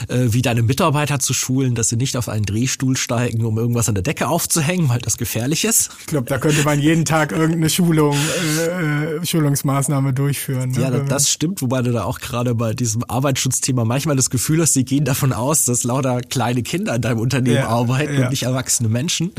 Äh, 0.07 0.27
wie 0.33 0.43
deine 0.43 0.62
Mitarbeiter 0.62 1.19
zu 1.19 1.33
schulen, 1.33 1.74
dass 1.74 1.89
sie 1.89 1.98
nicht 1.98 2.15
auf 2.15 2.29
einen 2.29 2.45
Drehstuhl 2.45 2.95
steigen, 2.95 3.43
um 3.45 3.57
irgendwas 3.57 3.89
an 3.89 3.95
der 3.95 4.03
Decke 4.03 4.27
aufzuhängen, 4.27 4.88
weil 4.89 5.00
das 5.00 5.17
gefährlich 5.17 5.65
ist. 5.65 5.89
Ich 6.01 6.05
glaube, 6.07 6.29
da 6.29 6.38
könnte 6.38 6.63
man 6.63 6.79
jeden 6.79 7.05
Tag 7.05 7.31
irgendeine 7.31 7.72
Schulung, 7.72 8.15
äh, 8.60 9.15
äh 9.17 9.25
Schulungsmaßnahme 9.25 10.13
durchführen. 10.13 10.72
Ne? 10.72 10.81
Ja, 10.81 10.91
das 10.91 11.31
stimmt, 11.31 11.63
wobei 11.63 11.81
du 11.81 11.91
da 11.91 12.03
auch 12.03 12.19
gerade 12.19 12.53
bei 12.53 12.74
diesem 12.74 13.03
Arbeitsschutzthema 13.07 13.83
manchmal 13.83 14.15
das 14.15 14.29
Gefühl 14.29 14.62
hast, 14.62 14.75
die 14.75 14.86
gehen 14.86 15.05
davon 15.05 15.33
aus, 15.33 15.65
dass 15.65 15.83
lauter 15.83 16.22
kleine 16.22 16.62
Kinder 16.62 16.95
in 16.95 17.01
deinem 17.01 17.19
Unternehmen 17.19 17.57
ja, 17.57 17.67
arbeiten 17.67 18.22
und 18.22 18.29
nicht 18.29 18.42
erwachsene 18.43 18.89
Menschen. 18.89 19.31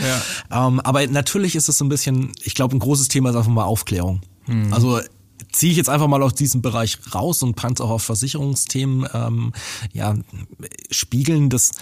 Ja. 0.51 0.67
Ähm, 0.67 0.81
aber 0.81 1.07
natürlich 1.07 1.57
ist 1.57 1.69
es 1.69 1.79
so 1.79 1.85
ein 1.85 1.89
bisschen, 1.89 2.33
ich 2.43 2.55
glaube, 2.55 2.77
ein 2.77 2.81
großes 2.81 3.09
Thema 3.09 3.31
ist 3.31 3.37
einfach 3.37 3.51
mal 3.51 3.65
Aufklärung. 3.65 4.21
Mhm. 4.47 4.73
Also 4.73 5.01
ziehe 5.53 5.71
ich 5.71 5.79
jetzt 5.79 5.89
einfach 5.89 6.09
mal 6.09 6.23
aus 6.23 6.35
diesem 6.35 6.63
Bereich 6.63 6.99
raus 7.15 7.43
und 7.43 7.57
kann 7.57 7.75
es 7.75 7.81
auch 7.81 7.91
auf 7.91 8.03
Versicherungsthemen 8.03 9.09
ähm, 9.15 9.53
ja, 9.93 10.15
spiegeln, 10.91 11.51
dass 11.51 11.73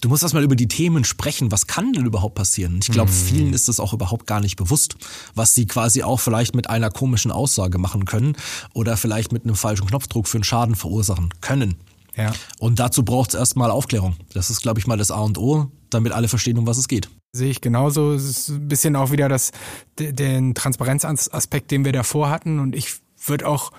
du 0.00 0.08
musst 0.08 0.22
erstmal 0.22 0.44
über 0.44 0.56
die 0.56 0.68
Themen 0.68 1.04
sprechen, 1.04 1.50
was 1.50 1.66
kann 1.66 1.92
denn 1.92 2.06
überhaupt 2.06 2.34
passieren? 2.34 2.78
Ich 2.80 2.90
glaube, 2.90 3.10
mhm. 3.10 3.14
vielen 3.14 3.52
ist 3.52 3.68
das 3.68 3.80
auch 3.80 3.92
überhaupt 3.92 4.26
gar 4.26 4.40
nicht 4.40 4.56
bewusst, 4.56 4.96
was 5.34 5.54
sie 5.54 5.66
quasi 5.66 6.02
auch 6.02 6.20
vielleicht 6.20 6.54
mit 6.54 6.70
einer 6.70 6.90
komischen 6.90 7.32
Aussage 7.32 7.78
machen 7.78 8.04
können 8.04 8.36
oder 8.74 8.96
vielleicht 8.96 9.32
mit 9.32 9.44
einem 9.44 9.56
falschen 9.56 9.86
Knopfdruck 9.86 10.28
für 10.28 10.38
einen 10.38 10.44
Schaden 10.44 10.74
verursachen 10.74 11.30
können. 11.40 11.76
Ja. 12.18 12.32
Und 12.58 12.80
dazu 12.80 13.04
braucht 13.04 13.30
es 13.30 13.34
erstmal 13.38 13.70
Aufklärung. 13.70 14.16
Das 14.34 14.50
ist, 14.50 14.60
glaube 14.60 14.80
ich, 14.80 14.86
mal 14.86 14.98
das 14.98 15.10
A 15.10 15.20
und 15.20 15.38
O, 15.38 15.70
damit 15.88 16.12
alle 16.12 16.28
verstehen, 16.28 16.58
um 16.58 16.66
was 16.66 16.76
es 16.76 16.88
geht. 16.88 17.08
Sehe 17.32 17.50
ich 17.50 17.60
genauso. 17.60 18.12
Es 18.12 18.24
ist 18.24 18.48
ein 18.48 18.68
bisschen 18.68 18.96
auch 18.96 19.12
wieder 19.12 19.28
das, 19.28 19.52
den 19.98 20.54
Transparenzaspekt, 20.54 21.70
den 21.70 21.84
wir 21.84 21.92
davor 21.92 22.28
hatten. 22.28 22.58
Und 22.58 22.74
ich 22.74 22.96
würde 23.24 23.46
auch, 23.46 23.70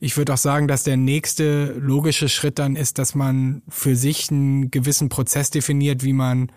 ich 0.00 0.16
würde 0.16 0.32
auch 0.32 0.38
sagen, 0.38 0.68
dass 0.68 0.84
der 0.84 0.96
nächste 0.96 1.74
logische 1.78 2.30
Schritt 2.30 2.58
dann 2.58 2.76
ist, 2.76 2.98
dass 2.98 3.14
man 3.14 3.62
für 3.68 3.94
sich 3.94 4.30
einen 4.30 4.70
gewissen 4.70 5.10
Prozess 5.10 5.50
definiert, 5.50 6.02
wie 6.02 6.14
man 6.14 6.50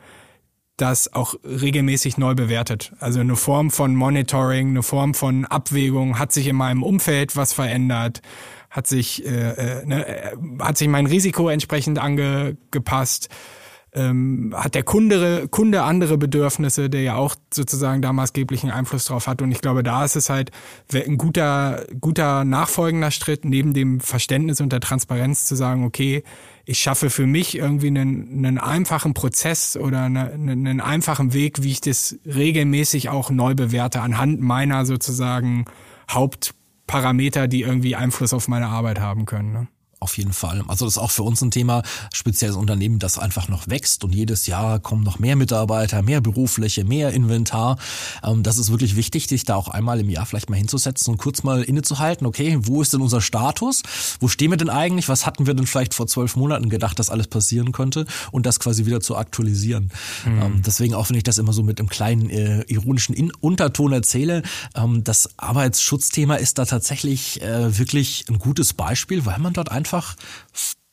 das 0.77 1.13
auch 1.13 1.35
regelmäßig 1.43 2.17
neu 2.17 2.35
bewertet. 2.35 2.93
Also 2.99 3.19
eine 3.19 3.35
Form 3.35 3.71
von 3.71 3.95
Monitoring, 3.95 4.69
eine 4.69 4.83
Form 4.83 5.13
von 5.13 5.45
Abwägung, 5.45 6.19
hat 6.19 6.31
sich 6.31 6.47
in 6.47 6.55
meinem 6.55 6.83
Umfeld 6.83 7.35
was 7.35 7.53
verändert, 7.53 8.21
hat 8.75 8.87
sich, 8.87 9.25
äh, 9.25 9.29
äh, 9.29 9.85
ne, 9.85 10.05
äh, 10.05 10.31
hat 10.59 10.77
sich 10.77 10.89
mein 10.89 11.05
Risiko 11.05 11.47
entsprechend 11.47 11.97
angepasst, 11.97 13.29
ähm, 13.93 14.53
hat 14.53 14.75
der 14.75 14.83
Kunde, 14.83 15.47
Kunde 15.47 15.83
andere 15.83 16.17
Bedürfnisse, 16.17 16.89
der 16.89 17.01
ja 17.01 17.15
auch 17.15 17.35
sozusagen 17.53 18.01
da 18.01 18.11
maßgeblichen 18.11 18.69
Einfluss 18.69 19.05
drauf 19.05 19.27
hat. 19.27 19.41
Und 19.41 19.53
ich 19.53 19.61
glaube, 19.61 19.81
da 19.81 20.03
ist 20.03 20.17
es 20.17 20.29
halt 20.29 20.51
ein 20.93 21.17
guter, 21.17 21.85
guter 22.01 22.43
nachfolgender 22.43 23.11
Schritt, 23.11 23.45
neben 23.45 23.73
dem 23.73 24.01
Verständnis 24.01 24.59
und 24.59 24.73
der 24.73 24.81
Transparenz 24.81 25.45
zu 25.45 25.55
sagen, 25.55 25.85
okay, 25.85 26.23
ich 26.65 26.79
schaffe 26.79 27.09
für 27.09 27.25
mich 27.27 27.57
irgendwie 27.57 27.87
einen, 27.87 28.45
einen 28.45 28.57
einfachen 28.57 29.13
Prozess 29.13 29.77
oder 29.77 30.01
eine, 30.01 30.31
einen 30.33 30.81
einfachen 30.81 31.31
Weg, 31.31 31.63
wie 31.63 31.71
ich 31.71 31.79
das 31.79 32.17
regelmäßig 32.25 33.07
auch 33.07 33.29
neu 33.29 33.55
bewerte, 33.55 34.01
anhand 34.01 34.41
meiner 34.41 34.85
sozusagen 34.85 35.63
Hauptparameter, 36.85 37.47
die 37.47 37.61
irgendwie 37.61 37.95
Einfluss 37.95 38.33
auf 38.33 38.47
meine 38.47 38.67
Arbeit 38.67 38.99
haben 38.99 39.25
können. 39.25 39.51
Ne? 39.51 39.67
Auf 40.05 40.19
jeden 40.19 40.33
Fall. 40.33 40.63
Also 40.67 40.85
das 40.85 40.97
ist 40.97 41.01
auch 41.01 41.09
für 41.09 41.23
uns 41.23 41.41
ein 41.41 41.49
Thema, 41.49 41.81
spezielles 42.13 42.55
Unternehmen, 42.55 42.99
das 42.99 43.17
einfach 43.17 43.47
noch 43.47 43.67
wächst 43.67 44.03
und 44.03 44.13
jedes 44.13 44.45
Jahr 44.45 44.77
kommen 44.77 45.01
noch 45.01 45.17
mehr 45.17 45.35
Mitarbeiter, 45.35 46.03
mehr 46.03 46.21
Berufliche, 46.21 46.83
mehr 46.83 47.09
Inventar. 47.09 47.79
Ähm, 48.23 48.43
das 48.43 48.59
ist 48.59 48.69
wirklich 48.69 48.95
wichtig, 48.95 49.25
sich 49.25 49.45
da 49.45 49.55
auch 49.55 49.67
einmal 49.67 49.99
im 49.99 50.11
Jahr 50.11 50.27
vielleicht 50.27 50.51
mal 50.51 50.57
hinzusetzen 50.57 51.13
und 51.13 51.17
kurz 51.17 51.41
mal 51.41 51.63
innezuhalten. 51.63 52.27
Okay, 52.27 52.59
wo 52.61 52.83
ist 52.83 52.93
denn 52.93 53.01
unser 53.01 53.19
Status? 53.19 53.81
Wo 54.19 54.27
stehen 54.27 54.51
wir 54.51 54.57
denn 54.57 54.69
eigentlich? 54.69 55.09
Was 55.09 55.25
hatten 55.25 55.47
wir 55.47 55.55
denn 55.55 55.65
vielleicht 55.65 55.95
vor 55.95 56.05
zwölf 56.05 56.35
Monaten 56.35 56.69
gedacht, 56.69 56.99
dass 56.99 57.09
alles 57.09 57.25
passieren 57.25 57.71
könnte? 57.71 58.05
Und 58.29 58.45
das 58.45 58.59
quasi 58.59 58.85
wieder 58.85 59.01
zu 59.01 59.17
aktualisieren. 59.17 59.89
Mhm. 60.23 60.61
Deswegen 60.63 60.93
auch, 60.93 61.09
wenn 61.09 61.17
ich 61.17 61.23
das 61.23 61.39
immer 61.39 61.51
so 61.51 61.63
mit 61.63 61.79
einem 61.79 61.89
kleinen 61.89 62.29
äh, 62.29 62.61
ironischen 62.67 63.15
In 63.15 63.31
Unterton 63.41 63.91
erzähle, 63.91 64.43
ähm, 64.75 65.03
das 65.03 65.29
Arbeitsschutzthema 65.37 66.35
ist 66.35 66.59
da 66.59 66.65
tatsächlich 66.65 67.41
äh, 67.41 67.75
wirklich 67.79 68.25
ein 68.29 68.37
gutes 68.37 68.75
Beispiel, 68.75 69.25
weil 69.25 69.39
man 69.39 69.53
dort 69.53 69.71
einfach 69.71 69.94
einfach 69.95 70.15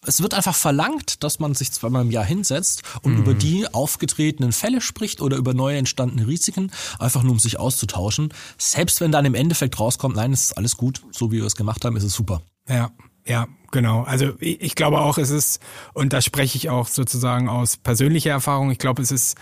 es 0.04 0.20
wird 0.20 0.34
einfach 0.34 0.56
verlangt, 0.56 1.22
dass 1.22 1.38
man 1.38 1.54
sich 1.54 1.70
zweimal 1.70 2.02
im 2.02 2.10
Jahr 2.10 2.24
hinsetzt 2.24 2.82
und 3.02 3.12
mhm. 3.12 3.18
über 3.20 3.34
die 3.34 3.72
aufgetretenen 3.72 4.50
Fälle 4.50 4.80
spricht 4.80 5.20
oder 5.20 5.36
über 5.36 5.54
neue 5.54 5.78
entstandene 5.78 6.26
Risiken, 6.26 6.72
einfach 6.98 7.22
nur 7.22 7.32
um 7.32 7.38
sich 7.38 7.60
auszutauschen. 7.60 8.34
Selbst 8.58 9.00
wenn 9.00 9.12
dann 9.12 9.24
im 9.24 9.36
Endeffekt 9.36 9.78
rauskommt, 9.78 10.16
nein, 10.16 10.32
es 10.32 10.46
ist 10.46 10.58
alles 10.58 10.76
gut, 10.76 11.02
so 11.12 11.30
wie 11.30 11.36
wir 11.36 11.44
es 11.44 11.54
gemacht 11.54 11.84
haben, 11.84 11.96
ist 11.96 12.02
es 12.02 12.14
super. 12.14 12.42
Ja, 12.68 12.90
ja, 13.24 13.46
genau. 13.70 14.02
Also 14.02 14.32
ich 14.40 14.74
glaube 14.74 14.98
auch, 14.98 15.18
es 15.18 15.30
ist, 15.30 15.60
und 15.94 16.12
da 16.12 16.20
spreche 16.20 16.58
ich 16.58 16.68
auch 16.68 16.88
sozusagen 16.88 17.48
aus 17.48 17.76
persönlicher 17.76 18.30
Erfahrung, 18.30 18.72
ich 18.72 18.78
glaube, 18.78 19.02
es 19.02 19.12
ist 19.12 19.36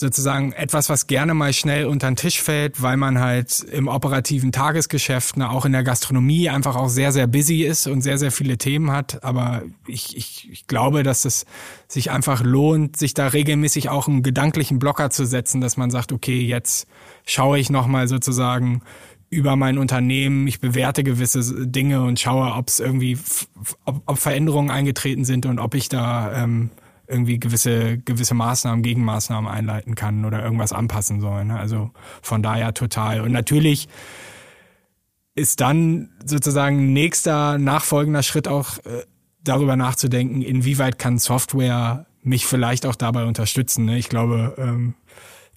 sozusagen 0.00 0.52
etwas, 0.52 0.88
was 0.88 1.06
gerne 1.06 1.34
mal 1.34 1.52
schnell 1.52 1.84
unter 1.84 2.10
den 2.10 2.16
Tisch 2.16 2.40
fällt, 2.40 2.80
weil 2.80 2.96
man 2.96 3.20
halt 3.20 3.60
im 3.60 3.86
operativen 3.86 4.50
Tagesgeschäft, 4.50 5.36
ne, 5.36 5.50
auch 5.50 5.66
in 5.66 5.72
der 5.72 5.84
Gastronomie 5.84 6.48
einfach 6.48 6.74
auch 6.74 6.88
sehr, 6.88 7.12
sehr 7.12 7.26
busy 7.26 7.64
ist 7.64 7.86
und 7.86 8.00
sehr, 8.00 8.16
sehr 8.16 8.32
viele 8.32 8.56
Themen 8.56 8.90
hat. 8.90 9.22
Aber 9.22 9.62
ich, 9.86 10.16
ich, 10.16 10.48
ich 10.50 10.66
glaube, 10.66 11.02
dass 11.02 11.26
es 11.26 11.44
sich 11.86 12.10
einfach 12.10 12.42
lohnt, 12.42 12.96
sich 12.96 13.12
da 13.12 13.28
regelmäßig 13.28 13.90
auch 13.90 14.08
einen 14.08 14.22
gedanklichen 14.22 14.78
Blocker 14.78 15.10
zu 15.10 15.26
setzen, 15.26 15.60
dass 15.60 15.76
man 15.76 15.90
sagt, 15.90 16.12
okay, 16.12 16.40
jetzt 16.40 16.88
schaue 17.26 17.58
ich 17.58 17.68
nochmal 17.68 18.08
sozusagen 18.08 18.80
über 19.28 19.54
mein 19.54 19.76
Unternehmen, 19.76 20.46
ich 20.48 20.60
bewerte 20.60 21.04
gewisse 21.04 21.66
Dinge 21.66 22.02
und 22.02 22.18
schaue, 22.18 22.54
ob 22.54 22.68
es 22.68 22.80
irgendwie, 22.80 23.18
ob, 23.84 24.02
ob 24.06 24.18
Veränderungen 24.18 24.70
eingetreten 24.70 25.26
sind 25.26 25.44
und 25.44 25.58
ob 25.58 25.74
ich 25.74 25.90
da 25.90 26.42
ähm, 26.42 26.70
irgendwie 27.10 27.38
gewisse, 27.38 27.98
gewisse 27.98 28.34
Maßnahmen, 28.34 28.82
Gegenmaßnahmen 28.82 29.50
einleiten 29.50 29.94
kann 29.94 30.24
oder 30.24 30.42
irgendwas 30.42 30.72
anpassen 30.72 31.20
soll. 31.20 31.44
Ne? 31.44 31.58
Also 31.58 31.90
von 32.22 32.42
daher 32.42 32.72
total. 32.74 33.20
Und 33.20 33.32
natürlich 33.32 33.88
ist 35.34 35.60
dann 35.60 36.10
sozusagen 36.24 36.92
nächster 36.92 37.58
nachfolgender 37.58 38.22
Schritt 38.22 38.48
auch 38.48 38.78
äh, 38.78 39.04
darüber 39.42 39.76
nachzudenken, 39.76 40.42
inwieweit 40.42 40.98
kann 40.98 41.18
Software 41.18 42.06
mich 42.22 42.46
vielleicht 42.46 42.86
auch 42.86 42.96
dabei 42.96 43.24
unterstützen. 43.24 43.86
Ne? 43.86 43.98
Ich 43.98 44.08
glaube, 44.08 44.54
ähm, 44.58 44.94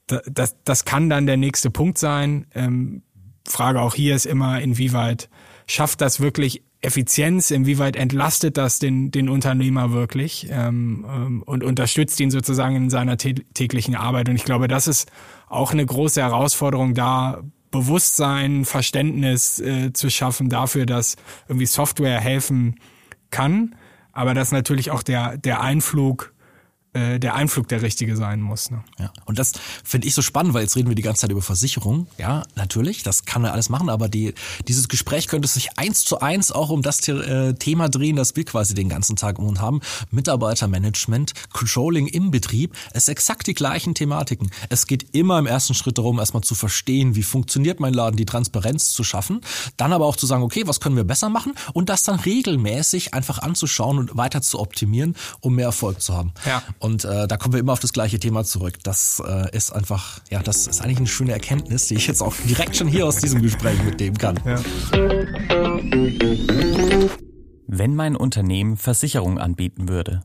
das, 0.07 0.55
das 0.63 0.85
kann 0.85 1.09
dann 1.09 1.25
der 1.25 1.37
nächste 1.37 1.69
Punkt 1.69 1.97
sein. 1.97 2.45
Ähm, 2.53 3.03
Frage 3.47 3.81
auch 3.81 3.95
hier 3.95 4.15
ist 4.15 4.25
immer, 4.25 4.61
inwieweit 4.61 5.29
schafft 5.67 6.01
das 6.01 6.19
wirklich 6.19 6.63
Effizienz, 6.83 7.49
inwieweit 7.49 7.95
entlastet 7.95 8.57
das 8.57 8.77
den, 8.77 9.09
den 9.09 9.29
Unternehmer 9.29 9.93
wirklich 9.93 10.47
ähm, 10.51 11.05
ähm, 11.07 11.43
und 11.43 11.63
unterstützt 11.63 12.19
ihn 12.19 12.29
sozusagen 12.29 12.75
in 12.75 12.89
seiner 12.89 13.17
täglichen 13.17 13.95
Arbeit. 13.95 14.27
Und 14.27 14.35
ich 14.35 14.43
glaube, 14.43 14.67
das 14.67 14.87
ist 14.87 15.09
auch 15.47 15.71
eine 15.71 15.85
große 15.85 16.21
Herausforderung, 16.21 16.93
da 16.93 17.41
Bewusstsein, 17.71 18.65
Verständnis 18.65 19.59
äh, 19.59 19.93
zu 19.93 20.09
schaffen 20.11 20.49
dafür, 20.49 20.85
dass 20.85 21.15
irgendwie 21.47 21.65
Software 21.65 22.19
helfen 22.19 22.75
kann, 23.31 23.75
aber 24.11 24.33
dass 24.33 24.51
natürlich 24.51 24.91
auch 24.91 25.03
der, 25.03 25.37
der 25.37 25.61
Einflug 25.61 26.32
äh, 26.93 27.19
der 27.19 27.35
Einflug 27.35 27.67
der 27.67 27.81
richtige 27.81 28.15
sein 28.15 28.39
muss. 28.41 28.69
Ne? 28.69 28.83
Ja. 28.99 29.11
Und 29.25 29.39
das 29.39 29.53
finde 29.83 30.07
ich 30.07 30.13
so 30.13 30.21
spannend, 30.21 30.53
weil 30.53 30.61
jetzt 30.61 30.75
reden 30.75 30.89
wir 30.89 30.95
die 30.95 31.01
ganze 31.01 31.21
Zeit 31.21 31.31
über 31.31 31.41
Versicherung. 31.41 32.07
Ja, 32.17 32.43
natürlich, 32.55 33.03
das 33.03 33.25
kann 33.25 33.41
man 33.41 33.51
alles 33.51 33.69
machen, 33.69 33.89
aber 33.89 34.09
die, 34.09 34.33
dieses 34.67 34.89
Gespräch 34.89 35.27
könnte 35.27 35.47
sich 35.47 35.77
eins 35.77 36.03
zu 36.03 36.19
eins 36.19 36.51
auch 36.51 36.69
um 36.69 36.81
das 36.83 37.07
äh, 37.07 37.53
Thema 37.55 37.89
drehen, 37.89 38.15
das 38.15 38.35
wir 38.35 38.45
quasi 38.45 38.75
den 38.75 38.89
ganzen 38.89 39.15
Tag 39.15 39.39
um 39.39 39.47
uns 39.47 39.59
haben. 39.59 39.81
Mitarbeitermanagement, 40.11 41.33
Controlling 41.51 42.07
im 42.07 42.31
Betrieb, 42.31 42.75
es 42.91 43.03
ist 43.03 43.09
exakt 43.09 43.47
die 43.47 43.53
gleichen 43.55 43.95
Thematiken. 43.95 44.51
Es 44.69 44.85
geht 44.85 45.15
immer 45.15 45.39
im 45.39 45.47
ersten 45.47 45.73
Schritt 45.73 45.97
darum, 45.97 46.19
erstmal 46.19 46.43
zu 46.43 46.55
verstehen, 46.55 47.15
wie 47.15 47.23
funktioniert 47.23 47.79
mein 47.79 47.93
Laden, 47.93 48.17
die 48.17 48.25
Transparenz 48.25 48.91
zu 48.91 49.03
schaffen, 49.03 49.41
dann 49.77 49.93
aber 49.93 50.05
auch 50.05 50.15
zu 50.15 50.25
sagen, 50.25 50.43
okay, 50.43 50.63
was 50.67 50.79
können 50.79 50.95
wir 50.95 51.03
besser 51.03 51.29
machen 51.29 51.53
und 51.73 51.89
das 51.89 52.03
dann 52.03 52.19
regelmäßig 52.19 53.13
einfach 53.13 53.39
anzuschauen 53.39 53.97
und 53.97 54.15
weiter 54.15 54.43
zu 54.43 54.59
optimieren, 54.59 55.15
um 55.39 55.55
mehr 55.55 55.65
Erfolg 55.65 56.01
zu 56.01 56.13
haben. 56.13 56.33
Ja. 56.45 56.61
Und 56.83 57.05
äh, 57.05 57.29
da 57.29 57.37
kommen 57.37 57.53
wir 57.53 57.61
immer 57.61 57.71
auf 57.71 57.79
das 57.79 57.93
gleiche 57.93 58.19
Thema 58.19 58.43
zurück. 58.43 58.73
Das 58.83 59.23
äh, 59.25 59.55
ist 59.55 59.71
einfach, 59.71 60.19
ja, 60.29 60.43
das 60.43 60.67
ist 60.67 60.81
eigentlich 60.81 60.97
eine 60.97 61.07
schöne 61.07 61.31
Erkenntnis, 61.31 61.87
die 61.87 61.95
ich 61.95 62.07
jetzt 62.07 62.21
auch 62.21 62.35
direkt 62.45 62.75
schon 62.75 62.89
hier 62.89 63.05
aus 63.05 63.19
diesem 63.19 63.41
Gespräch 63.41 63.81
mitnehmen 63.85 64.17
kann. 64.17 64.37
Ja. 64.43 64.61
Wenn 67.67 67.95
mein 67.95 68.17
Unternehmen 68.17 68.75
Versicherung 68.75 69.39
anbieten 69.39 69.87
würde. 69.87 70.23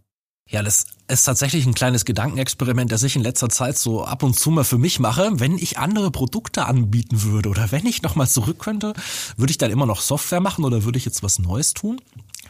Ja, 0.50 0.64
das 0.64 0.86
ist 1.06 1.22
tatsächlich 1.22 1.64
ein 1.64 1.74
kleines 1.74 2.04
Gedankenexperiment, 2.04 2.90
das 2.90 3.04
ich 3.04 3.14
in 3.14 3.22
letzter 3.22 3.50
Zeit 3.50 3.78
so 3.78 4.02
ab 4.02 4.24
und 4.24 4.34
zu 4.34 4.50
mal 4.50 4.64
für 4.64 4.78
mich 4.78 4.98
mache. 4.98 5.30
Wenn 5.34 5.58
ich 5.58 5.78
andere 5.78 6.10
Produkte 6.10 6.66
anbieten 6.66 7.22
würde 7.22 7.50
oder 7.50 7.70
wenn 7.70 7.86
ich 7.86 8.02
nochmal 8.02 8.28
zurück 8.28 8.58
könnte, 8.58 8.94
würde 9.36 9.52
ich 9.52 9.58
dann 9.58 9.70
immer 9.70 9.86
noch 9.86 10.00
Software 10.00 10.40
machen 10.40 10.64
oder 10.64 10.82
würde 10.82 10.98
ich 10.98 11.04
jetzt 11.04 11.22
was 11.22 11.38
Neues 11.38 11.72
tun? 11.72 12.00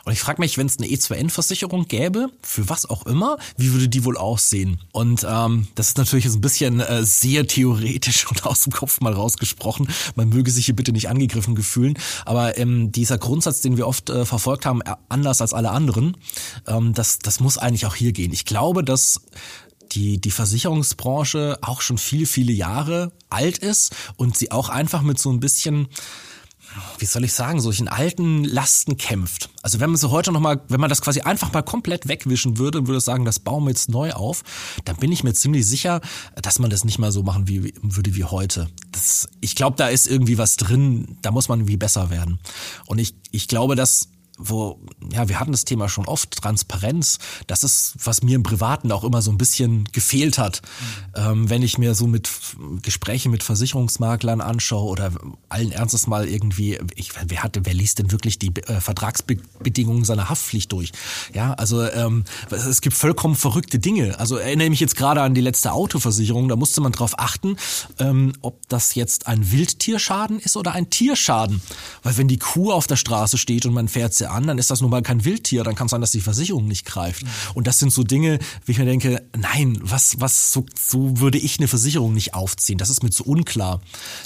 Und 0.09 0.15
ich 0.15 0.21
frage 0.21 0.41
mich, 0.41 0.57
wenn 0.57 0.67
es 0.67 0.79
eine 0.79 0.87
E2N-Versicherung 0.87 1.87
gäbe, 1.87 2.29
für 2.41 2.67
was 2.71 2.89
auch 2.89 3.05
immer, 3.05 3.37
wie 3.59 3.75
würde 3.75 3.91
die 3.91 4.07
wohl 4.07 4.17
aussehen? 4.17 4.81
Und 4.91 5.27
ähm, 5.29 5.69
das 5.75 5.89
ist 5.89 5.99
natürlich 5.99 6.25
ein 6.25 6.41
bisschen 6.41 6.81
äh, 6.81 7.05
sehr 7.05 7.47
theoretisch 7.47 8.27
und 8.31 8.47
aus 8.47 8.63
dem 8.63 8.73
Kopf 8.73 9.03
mal 9.03 9.13
rausgesprochen. 9.13 9.87
Man 10.15 10.31
möge 10.31 10.51
sich 10.51 10.65
hier 10.65 10.75
bitte 10.75 10.93
nicht 10.93 11.11
angegriffen 11.11 11.55
gefühlen. 11.55 11.99
Aber 12.25 12.57
ähm, 12.57 12.91
dieser 12.91 13.19
Grundsatz, 13.19 13.61
den 13.61 13.77
wir 13.77 13.87
oft 13.87 14.09
äh, 14.09 14.25
verfolgt 14.25 14.65
haben, 14.65 14.81
äh, 14.81 14.95
anders 15.11 15.43
als 15.43 15.53
alle 15.53 15.73
anderen, 15.73 16.17
ähm, 16.67 16.95
das, 16.95 17.19
das 17.19 17.41
muss 17.41 17.59
eigentlich 17.59 17.85
auch 17.85 17.95
hier 17.95 18.13
gehen. 18.13 18.33
Ich 18.33 18.47
glaube, 18.47 18.83
dass 18.83 19.21
die, 19.93 20.23
die 20.23 20.31
Versicherungsbranche 20.31 21.59
auch 21.61 21.83
schon 21.83 21.99
viele, 21.99 22.25
viele 22.25 22.55
Jahre 22.55 23.13
alt 23.29 23.59
ist 23.59 23.95
und 24.17 24.39
sie 24.39 24.53
auch 24.53 24.71
einfach 24.71 25.03
mit 25.03 25.19
so 25.19 25.31
ein 25.31 25.41
bisschen 25.41 25.89
wie 26.99 27.07
soll 27.07 27.25
ich 27.25 27.33
sagen, 27.33 27.61
solchen 27.61 27.89
alten 27.89 28.45
Lasten 28.45 28.97
kämpft. 28.97 29.51
Also 29.63 29.81
wenn 29.81 29.91
man 29.91 29.97
so 29.97 30.11
heute 30.11 30.33
nochmal, 30.33 30.61
wenn 30.69 30.81
man 30.81 30.91
das 30.91 31.03
quasi 31.03 31.21
einfach 31.21 31.53
mal 31.53 31.63
komplett 31.63 32.09
wegwischen 32.09 32.59
würde 32.59 32.79
und 32.79 32.87
würde 32.87 33.01
sagen, 33.01 33.25
das 33.25 33.39
bauen 33.39 33.65
wir 33.65 33.71
jetzt 33.71 33.89
neu 33.89 34.13
auf, 34.13 34.43
dann 34.85 34.97
bin 34.97 35.13
ich 35.13 35.25
mir 35.25 35.35
ziemlich 35.35 35.67
sicher, 35.67 36.01
dass 36.41 36.59
man 36.59 36.71
das 36.71 36.85
nicht 36.85 36.99
mal 36.99 37.13
so 37.13 37.23
machen 37.23 37.49
wie, 37.49 37.75
würde 37.83 38.15
wie 38.15 38.25
heute. 38.25 38.69
Das, 38.93 39.29
ich 39.41 39.55
glaube, 39.55 39.77
da 39.77 39.89
ist 39.89 40.07
irgendwie 40.07 40.39
was 40.39 40.57
drin, 40.57 41.19
da 41.23 41.31
muss 41.31 41.49
man 41.49 41.61
irgendwie 41.61 41.77
besser 41.77 42.11
werden. 42.11 42.39
Und 42.87 42.99
ich, 42.99 43.15
ich 43.31 43.49
glaube, 43.49 43.75
dass 43.75 44.09
wo, 44.39 44.79
ja, 45.13 45.29
wir 45.29 45.41
hatten 45.41 45.53
das 45.53 45.65
Thema 45.65 45.89
schon 45.89 46.07
oft, 46.07 46.41
Transparenz, 46.41 47.19
das 47.47 47.65
ist, 47.65 47.97
was 48.03 48.23
mir 48.23 48.37
im 48.37 48.43
Privaten 48.43 48.93
auch 48.93 49.05
immer 49.05 49.21
so 49.21 49.31
ein 49.31 49.39
bisschen 49.39 49.85
gefehlt 49.93 50.39
hat. 50.39 50.63
Mhm. 51.17 51.21
Ähm, 51.21 51.51
wenn 51.51 51.63
ich 51.63 51.79
mir 51.79 51.95
so 51.95 52.07
mit 52.07 52.31
Gespräche 52.83 53.29
mit 53.29 53.43
Versicherungsmaklern 53.43 54.41
anschaue 54.41 54.89
oder 54.89 55.13
allen 55.49 55.73
Ernstes 55.73 56.07
mal 56.07 56.29
irgendwie, 56.29 56.79
ich, 56.95 57.13
wer 57.27 57.43
hatte, 57.43 57.65
wer 57.65 57.75
liest 57.75 57.99
denn 57.99 58.13
wirklich 58.13 58.39
die 58.39 58.55
äh, 58.67 58.81
Vertragsbedingungen 58.81 60.05
seiner 60.05 60.29
Haftpflicht 60.29 60.71
durch? 60.73 60.93
Ja, 61.35 61.55
also 61.55 61.83
ähm, 61.83 62.25
es 62.51 62.81
gibt 62.81 62.97
vollkommen 62.97 63.35
verrückte 63.35 63.79
Dinge. 63.79 64.19
Also 64.19 64.37
erinnere 64.37 64.71
mich 64.71 64.81
jetzt 64.81 64.97
gerade 64.97 65.23
an 65.23 65.35
die 65.35 65.41
letzte 65.41 65.73
Autoversicherung, 65.73 66.49
da 66.49 66.57
musste 66.57 66.81
man 66.81 66.93
drauf 66.93 67.19
achten, 67.19 67.57
ähm, 67.99 68.33
ob 68.43 68.69
das 68.69 68.95
jetzt 68.95 69.27
ein 69.27 69.51
Wildtierschaden 69.51 70.39
ist 70.39 70.57
oder 70.57 70.73
ein 70.73 70.91
Tierschaden. 70.91 71.61
Weil 72.03 72.17
wenn 72.17 72.29
die 72.29 72.39
Kuh 72.39 72.73
auf 72.73 72.87
der 72.87 72.97
Straße 72.97 73.39
steht 73.39 73.67
und 73.67 73.75
man 73.75 73.89
fährt 73.89 74.15
sie 74.15 74.28
an, 74.31 74.47
dann 74.47 74.59
ist 74.59 74.71
das 74.71 74.81
nun 74.81 74.91
mal 74.91 75.03
kein 75.03 75.25
Wildtier, 75.25 75.65
dann 75.65 75.75
kann 75.75 75.87
es 75.87 75.91
sein, 75.91 76.01
dass 76.01 76.11
die 76.11 76.21
Versicherung 76.21 76.67
nicht 76.67 76.85
greift. 76.85 77.25
Und 77.55 77.67
das 77.67 77.79
sind 77.79 77.93
so 77.93 78.03
Dinge, 78.03 78.39
wie 78.65 78.73
ich 78.73 78.79
mir 78.79 78.85
denke, 78.85 79.23
nein, 79.37 79.79
was, 79.83 80.21
was, 80.21 80.53
so, 80.53 80.65
so 80.79 81.19
würde 81.21 81.39
ich 81.39 81.59
eine 81.59 81.69
Versicherung 81.69 82.15
nicht 82.15 82.35
aufziehen. 82.35 82.79
Das 82.79 82.91
ist 82.91 83.03
mir 83.03 83.11
zu 83.11 83.25
unklar. 83.25 83.81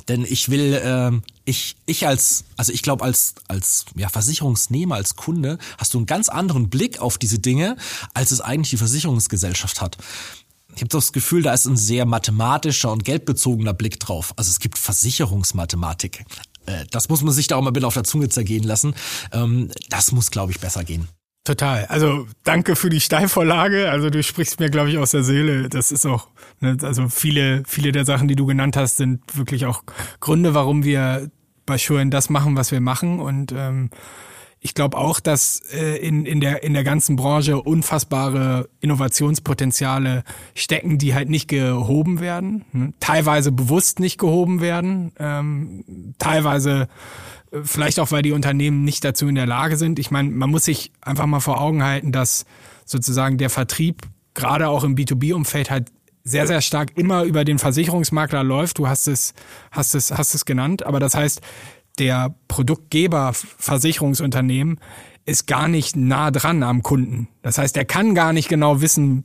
Denn 0.09 0.25
ich 0.25 0.49
will, 0.49 0.75
äh, 0.75 1.11
ich, 1.45 1.77
ich 1.87 2.07
als, 2.07 2.45
also 2.57 2.73
ich 2.73 2.83
glaube, 2.83 3.05
als, 3.05 3.35
als 3.49 3.87
ja, 3.97 4.09
Versicherungsnehmer, 4.09 4.95
als 4.95 5.17
Kunde, 5.17 5.59
hast 5.79 5.95
du 5.95 5.99
einen 5.99 6.07
ganz 6.07 6.29
anderen 6.29 6.71
Blick 6.71 7.01
auf 7.01 7.19
diese 7.19 7.39
Dinge, 7.39 7.77
als 8.15 8.31
es 8.31 8.41
eigentlich 8.41 8.71
die 8.71 8.77
Versicherungsgesellschaft 8.77 9.81
hat 9.81 9.99
ich 10.75 10.81
habe 10.81 10.89
das 10.89 11.13
Gefühl, 11.13 11.43
da 11.43 11.53
ist 11.53 11.67
ein 11.67 11.77
sehr 11.77 12.07
mathematischer 12.07 12.91
und 12.91 13.05
geldbezogener 13.05 13.75
Blick 13.75 14.01
drauf. 14.01 14.33
Also 14.37 14.51
es 14.51 14.59
gibt 14.59 14.79
Versicherungsmathematik. 14.79 16.25
Äh, 16.67 16.85
das 16.91 17.09
muss 17.09 17.23
man 17.23 17.33
sich 17.33 17.47
da 17.47 17.57
auch 17.57 17.63
mal 17.63 17.71
bitte 17.71 17.87
auf 17.87 17.95
der 17.95 18.05
Zunge 18.05 18.29
zergehen 18.29 18.65
lassen. 18.65 18.95
Ähm, 19.33 19.69
das 19.89 20.13
muss, 20.13 20.31
glaube 20.31 20.53
ich, 20.53 20.61
besser 20.61 20.85
gehen. 20.85 21.09
Total. 21.45 21.87
Also 21.87 22.29
danke 22.45 22.77
für 22.77 22.89
die 22.89 23.01
Steilvorlage. 23.01 23.91
Also 23.91 24.11
du 24.11 24.23
sprichst 24.23 24.61
mir, 24.61 24.71
glaube 24.71 24.91
ich, 24.91 24.99
aus 24.99 25.11
der 25.11 25.25
Seele. 25.25 25.69
Das 25.69 25.91
ist 25.91 26.07
auch, 26.07 26.29
ne, 26.61 26.77
also 26.83 27.09
viele, 27.09 27.65
viele 27.67 27.91
der 27.91 28.05
Sachen, 28.05 28.29
die 28.29 28.37
du 28.37 28.47
genannt 28.47 28.77
hast, 28.77 28.97
sind 28.97 29.23
wirklich 29.37 29.67
auch 29.67 29.83
Gründe, 30.21 30.55
warum 30.55 30.85
wir 30.85 31.31
bei 31.67 31.79
Schulen 31.79 32.13
das 32.13 32.31
machen, 32.31 32.57
was 32.57 32.71
wir 32.71 32.81
machen. 32.81 33.19
Und 33.19 33.51
ähm, 33.51 33.91
ich 34.65 34.75
glaube 34.75 34.97
auch, 34.97 35.19
dass 35.19 35.61
äh, 35.73 35.97
in, 35.97 36.25
in, 36.25 36.41
der, 36.41 36.63
in 36.63 36.73
der 36.73 36.85
ganzen 36.85 37.17
Branche 37.17 37.61
unfassbare 37.61 38.69
Innovationspotenziale 38.79 40.23
stecken, 40.55 40.99
die 40.99 41.15
halt 41.15 41.29
nicht 41.29 41.49
gehoben 41.49 42.21
werden, 42.21 42.65
ne? 42.73 42.95
teilweise 43.01 43.51
bewusst 43.51 43.99
nicht 43.99 44.19
gehoben 44.19 44.61
werden, 44.61 45.11
ähm, 45.19 46.15
teilweise 46.19 46.87
äh, 47.51 47.59
vielleicht 47.65 47.99
auch, 47.99 48.13
weil 48.13 48.23
die 48.23 48.31
Unternehmen 48.31 48.85
nicht 48.85 49.05
dazu 49.05 49.27
in 49.27 49.35
der 49.35 49.47
Lage 49.47 49.77
sind. 49.77 49.99
Ich 49.99 50.13
meine, 50.13 50.31
man 50.31 50.49
muss 50.49 50.65
sich 50.65 50.93
einfach 51.01 51.27
mal 51.27 51.41
vor 51.41 51.61
Augen 51.61 51.83
halten, 51.83 52.13
dass 52.13 52.47
sozusagen 52.85 53.39
der 53.39 53.51
Vertrieb 53.51 54.03
gerade 54.35 54.69
auch 54.69 54.85
im 54.85 54.95
B2B-Umfeld 54.95 55.73
halt 55.73 55.91
sehr, 56.23 56.47
sehr 56.47 56.61
stark 56.61 56.97
immer 56.97 57.25
über 57.25 57.45
den 57.45 57.59
Versicherungsmakler 57.59 58.45
läuft. 58.45 58.79
Du 58.79 58.87
hast 58.87 59.09
es, 59.09 59.35
hast 59.73 59.97
es, 59.97 60.13
hast 60.13 60.37
es 60.37 60.45
genannt. 60.45 60.85
Aber 60.87 61.01
das 61.01 61.17
heißt, 61.17 61.41
der 61.99 62.35
Produktgeber 62.49 63.33
Versicherungsunternehmen 63.35 64.81
ist 65.25 65.47
gar 65.47 65.69
nicht 65.69 65.97
nah 65.97 66.31
dran 66.31 66.63
am 66.63 66.83
Kunden. 66.83 67.29
Das 67.43 67.59
heißt, 67.59 67.77
er 67.77 67.85
kann 67.85 68.15
gar 68.15 68.33
nicht 68.33 68.49
genau 68.49 68.81
wissen, 68.81 69.25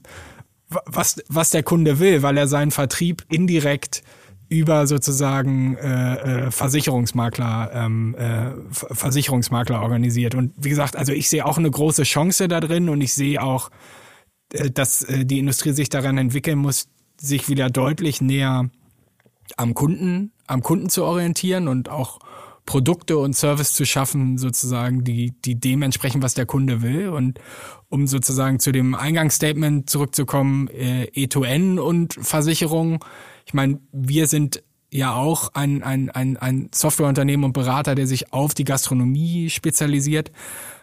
was, 0.70 1.24
was 1.28 1.52
der 1.52 1.64
Kunde 1.64 2.00
will, 2.00 2.22
weil 2.22 2.38
er 2.38 2.48
seinen 2.48 2.72
Vertrieb 2.72 3.26
indirekt 3.30 4.04
über 4.50 4.88
sozusagen 4.88 5.76
äh, 5.78 6.46
äh, 6.46 6.52
Versicherungsmakler 6.52 7.72
ähm, 7.74 8.16
äh, 8.16 8.52
Versicherungsmakler 8.72 9.82
organisiert 9.82 10.36
und 10.36 10.54
wie 10.56 10.70
gesagt 10.70 10.96
also 10.96 11.12
ich 11.12 11.28
sehe 11.28 11.46
auch 11.46 11.58
eine 11.58 11.70
große 11.70 12.04
Chance 12.04 12.48
da 12.48 12.62
drin 12.62 12.88
und 12.88 13.02
ich 13.02 13.14
sehe 13.14 13.44
auch 13.44 13.70
äh, 14.54 14.72
dass 14.72 15.04
äh, 15.04 15.26
die 15.26 15.40
Industrie 15.40 15.74
sich 15.74 15.90
daran 15.90 16.18
entwickeln 16.18 16.60
muss 16.60 16.88
sich 17.18 17.50
wieder 17.50 17.70
deutlich 17.70 18.22
näher 18.22 18.70
am 19.58 19.74
Kunden 19.74 20.32
am 20.48 20.64
Kunden 20.64 20.88
zu 20.88 21.04
orientieren 21.04 21.68
und 21.68 21.90
auch 21.90 22.20
Produkte 22.68 23.18
und 23.18 23.34
Service 23.34 23.74
zu 23.74 23.86
schaffen, 23.86 24.38
sozusagen, 24.38 25.04
die, 25.04 25.32
die 25.44 25.56
dementsprechend, 25.56 26.22
was 26.22 26.36
der 26.36 26.46
Kunde 26.46 26.84
will. 26.84 27.10
Und 27.10 27.40
um 27.90 28.06
sozusagen 28.06 28.60
zu 28.60 28.72
dem 28.72 28.94
Eingangsstatement 28.94 29.90
zurückzukommen, 29.90 30.68
äh, 30.68 31.10
E2N 31.16 31.80
und 31.80 32.14
Versicherung. 32.14 33.04
Ich 33.46 33.56
meine, 33.56 33.80
wir 33.92 34.28
sind 34.28 34.64
ja 34.92 35.16
auch 35.16 35.54
ein, 35.54 35.82
ein, 35.82 36.10
ein, 36.12 36.38
ein 36.38 36.70
Softwareunternehmen 36.76 37.46
und 37.46 37.54
Berater, 37.54 37.96
der 37.96 38.06
sich 38.06 38.34
auf 38.34 38.54
die 38.54 38.66
Gastronomie 38.66 39.50
spezialisiert, 39.50 40.32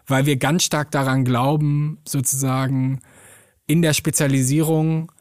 weil 0.07 0.27
wir 0.27 0.37
ganz 0.37 0.65
stark 0.65 0.91
daran 0.91 1.25
glauben, 1.25 1.99
sozusagen 2.09 3.01
in 3.67 3.83
der 3.83 3.93
Spezialisierung 3.93 5.13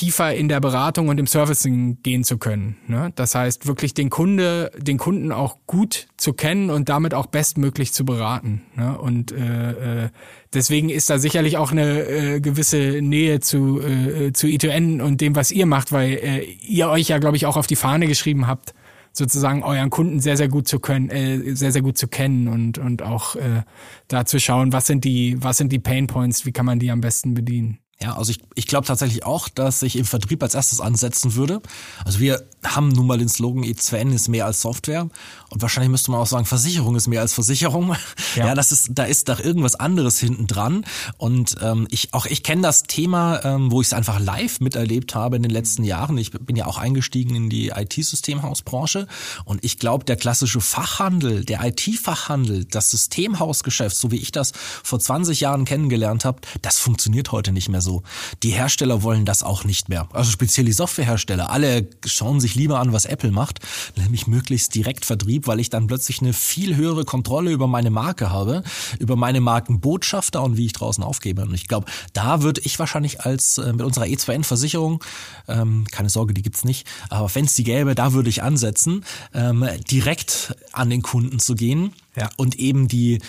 tiefer 0.00 0.34
in 0.34 0.48
der 0.48 0.60
Beratung 0.60 1.08
und 1.08 1.20
im 1.20 1.26
Servicing 1.26 1.98
gehen 2.02 2.24
zu 2.24 2.38
können. 2.38 2.78
Ne? 2.86 3.12
Das 3.16 3.34
heißt, 3.34 3.66
wirklich 3.66 3.92
den 3.92 4.08
Kunde, 4.08 4.70
den 4.78 4.96
Kunden 4.96 5.30
auch 5.30 5.58
gut 5.66 6.08
zu 6.16 6.32
kennen 6.32 6.70
und 6.70 6.88
damit 6.88 7.12
auch 7.12 7.26
bestmöglich 7.26 7.92
zu 7.92 8.06
beraten. 8.06 8.62
Ne? 8.76 8.98
Und 8.98 9.30
äh, 9.30 10.04
äh, 10.04 10.08
deswegen 10.54 10.88
ist 10.88 11.10
da 11.10 11.18
sicherlich 11.18 11.58
auch 11.58 11.70
eine 11.70 12.00
äh, 12.08 12.40
gewisse 12.40 13.02
Nähe 13.02 13.40
zu, 13.40 13.78
äh, 13.82 14.32
zu 14.32 14.46
I2N 14.46 15.02
und 15.02 15.20
dem, 15.20 15.36
was 15.36 15.50
ihr 15.50 15.66
macht, 15.66 15.92
weil 15.92 16.14
äh, 16.14 16.44
ihr 16.66 16.88
euch 16.88 17.08
ja, 17.08 17.18
glaube 17.18 17.36
ich, 17.36 17.44
auch 17.44 17.58
auf 17.58 17.66
die 17.66 17.76
Fahne 17.76 18.06
geschrieben 18.06 18.46
habt, 18.46 18.72
sozusagen 19.12 19.62
euren 19.62 19.90
Kunden 19.90 20.20
sehr, 20.20 20.38
sehr 20.38 20.48
gut 20.48 20.66
zu 20.66 20.80
können, 20.80 21.10
äh, 21.10 21.54
sehr, 21.54 21.72
sehr 21.72 21.82
gut 21.82 21.98
zu 21.98 22.08
kennen 22.08 22.48
und, 22.48 22.78
und 22.78 23.02
auch 23.02 23.36
äh, 23.36 23.64
da 24.08 24.24
zu 24.24 24.40
schauen, 24.40 24.72
was 24.72 24.86
sind 24.86 25.04
die, 25.04 25.36
was 25.42 25.58
sind 25.58 25.72
die 25.72 25.78
Pain 25.78 26.06
Points, 26.06 26.46
wie 26.46 26.52
kann 26.52 26.64
man 26.64 26.78
die 26.78 26.90
am 26.90 27.02
besten 27.02 27.34
bedienen. 27.34 27.80
Ja, 28.02 28.16
also 28.16 28.30
ich, 28.30 28.40
ich 28.54 28.66
glaube 28.66 28.86
tatsächlich 28.86 29.26
auch, 29.26 29.48
dass 29.50 29.82
ich 29.82 29.96
im 29.96 30.06
Vertrieb 30.06 30.42
als 30.42 30.54
erstes 30.54 30.80
ansetzen 30.80 31.34
würde. 31.34 31.60
Also 32.02 32.18
wir 32.18 32.42
haben 32.64 32.88
nun 32.88 33.06
mal 33.06 33.18
den 33.18 33.28
Slogan 33.28 33.62
E2N 33.62 34.14
ist 34.14 34.28
mehr 34.28 34.46
als 34.46 34.62
Software 34.62 35.08
und 35.50 35.62
wahrscheinlich 35.62 35.90
müsste 35.90 36.12
man 36.12 36.20
auch 36.20 36.26
sagen, 36.26 36.46
Versicherung 36.46 36.94
ist 36.96 37.08
mehr 37.08 37.20
als 37.20 37.34
Versicherung. 37.34 37.96
Ja, 38.36 38.46
ja 38.46 38.54
das 38.54 38.70
ist, 38.70 38.90
da 38.92 39.04
ist 39.04 39.28
doch 39.28 39.40
irgendwas 39.40 39.74
anderes 39.74 40.20
hinten 40.20 40.46
dran. 40.46 40.84
Und 41.16 41.56
ähm, 41.60 41.88
ich, 41.90 42.14
auch 42.14 42.26
ich 42.26 42.44
kenne 42.44 42.62
das 42.62 42.84
Thema, 42.84 43.44
ähm, 43.44 43.72
wo 43.72 43.80
ich 43.80 43.88
es 43.88 43.92
einfach 43.92 44.20
live 44.20 44.60
miterlebt 44.60 45.14
habe 45.16 45.36
in 45.36 45.42
den 45.42 45.50
letzten 45.50 45.82
Jahren. 45.82 46.16
Ich 46.18 46.30
bin 46.30 46.54
ja 46.54 46.66
auch 46.66 46.78
eingestiegen 46.78 47.34
in 47.34 47.50
die 47.50 47.68
IT-Systemhausbranche 47.70 49.08
und 49.44 49.64
ich 49.64 49.78
glaube, 49.78 50.04
der 50.04 50.16
klassische 50.16 50.60
Fachhandel, 50.60 51.44
der 51.44 51.64
IT-Fachhandel, 51.64 52.64
das 52.66 52.92
Systemhausgeschäft, 52.92 53.96
so 53.96 54.12
wie 54.12 54.18
ich 54.18 54.30
das 54.30 54.52
vor 54.84 55.00
20 55.00 55.40
Jahren 55.40 55.64
kennengelernt 55.64 56.24
habe, 56.24 56.40
das 56.62 56.78
funktioniert 56.78 57.32
heute 57.32 57.50
nicht 57.50 57.68
mehr 57.68 57.80
so. 57.80 58.04
Die 58.44 58.50
Hersteller 58.50 59.02
wollen 59.02 59.24
das 59.24 59.42
auch 59.42 59.64
nicht 59.64 59.88
mehr. 59.88 60.08
Also 60.12 60.30
speziell 60.30 60.66
die 60.66 60.72
Softwarehersteller. 60.72 61.50
Alle 61.50 61.88
schauen 62.06 62.40
sich 62.40 62.54
lieber 62.54 62.78
an, 62.78 62.92
was 62.92 63.04
Apple 63.04 63.32
macht, 63.32 63.58
nämlich 63.96 64.28
möglichst 64.28 64.74
direkt 64.76 65.04
Vertrieb, 65.04 65.39
weil 65.46 65.60
ich 65.60 65.70
dann 65.70 65.86
plötzlich 65.86 66.20
eine 66.20 66.32
viel 66.32 66.76
höhere 66.76 67.04
Kontrolle 67.04 67.52
über 67.52 67.66
meine 67.66 67.90
Marke 67.90 68.30
habe, 68.30 68.62
über 68.98 69.16
meine 69.16 69.40
Markenbotschafter 69.40 70.42
und 70.42 70.56
wie 70.56 70.66
ich 70.66 70.72
draußen 70.72 71.02
aufgebe. 71.04 71.42
Und 71.42 71.54
ich 71.54 71.68
glaube, 71.68 71.86
da 72.12 72.42
würde 72.42 72.60
ich 72.64 72.78
wahrscheinlich 72.78 73.20
als 73.22 73.58
äh, 73.58 73.72
mit 73.72 73.82
unserer 73.82 74.04
E2N-Versicherung, 74.04 75.02
ähm, 75.48 75.84
keine 75.90 76.10
Sorge, 76.10 76.34
die 76.34 76.42
gibt's 76.42 76.64
nicht, 76.64 76.86
aber 77.08 77.34
wenn 77.34 77.44
es 77.44 77.54
die 77.54 77.64
gäbe, 77.64 77.94
da 77.94 78.12
würde 78.12 78.28
ich 78.28 78.42
ansetzen, 78.42 79.04
ähm, 79.34 79.66
direkt 79.90 80.54
an 80.72 80.90
den 80.90 81.02
Kunden 81.02 81.38
zu 81.38 81.54
gehen 81.54 81.92
ja. 82.16 82.30
und 82.36 82.56
eben 82.56 82.88
die 82.88 83.20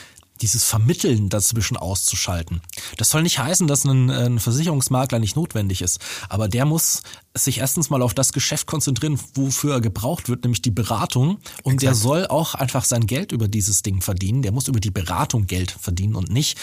dieses 0.41 0.65
Vermitteln 0.65 1.29
dazwischen 1.29 1.77
auszuschalten. 1.77 2.61
Das 2.97 3.09
soll 3.09 3.23
nicht 3.23 3.39
heißen, 3.39 3.67
dass 3.67 3.85
ein, 3.85 4.09
ein, 4.09 4.39
Versicherungsmakler 4.39 5.19
nicht 5.19 5.35
notwendig 5.35 5.81
ist, 5.81 5.99
aber 6.29 6.47
der 6.47 6.65
muss 6.65 7.03
sich 7.33 7.59
erstens 7.59 7.89
mal 7.89 8.01
auf 8.01 8.13
das 8.13 8.33
Geschäft 8.33 8.67
konzentrieren, 8.67 9.19
wofür 9.35 9.75
er 9.75 9.81
gebraucht 9.81 10.29
wird, 10.29 10.43
nämlich 10.43 10.61
die 10.61 10.71
Beratung. 10.71 11.39
Und 11.63 11.75
Exakt. 11.75 11.81
der 11.83 11.95
soll 11.95 12.27
auch 12.27 12.55
einfach 12.55 12.83
sein 12.83 13.07
Geld 13.07 13.31
über 13.31 13.47
dieses 13.47 13.83
Ding 13.83 14.01
verdienen. 14.01 14.41
Der 14.41 14.51
muss 14.51 14.67
über 14.67 14.79
die 14.79 14.91
Beratung 14.91 15.47
Geld 15.47 15.71
verdienen 15.71 16.15
und 16.15 16.29
nicht, 16.29 16.57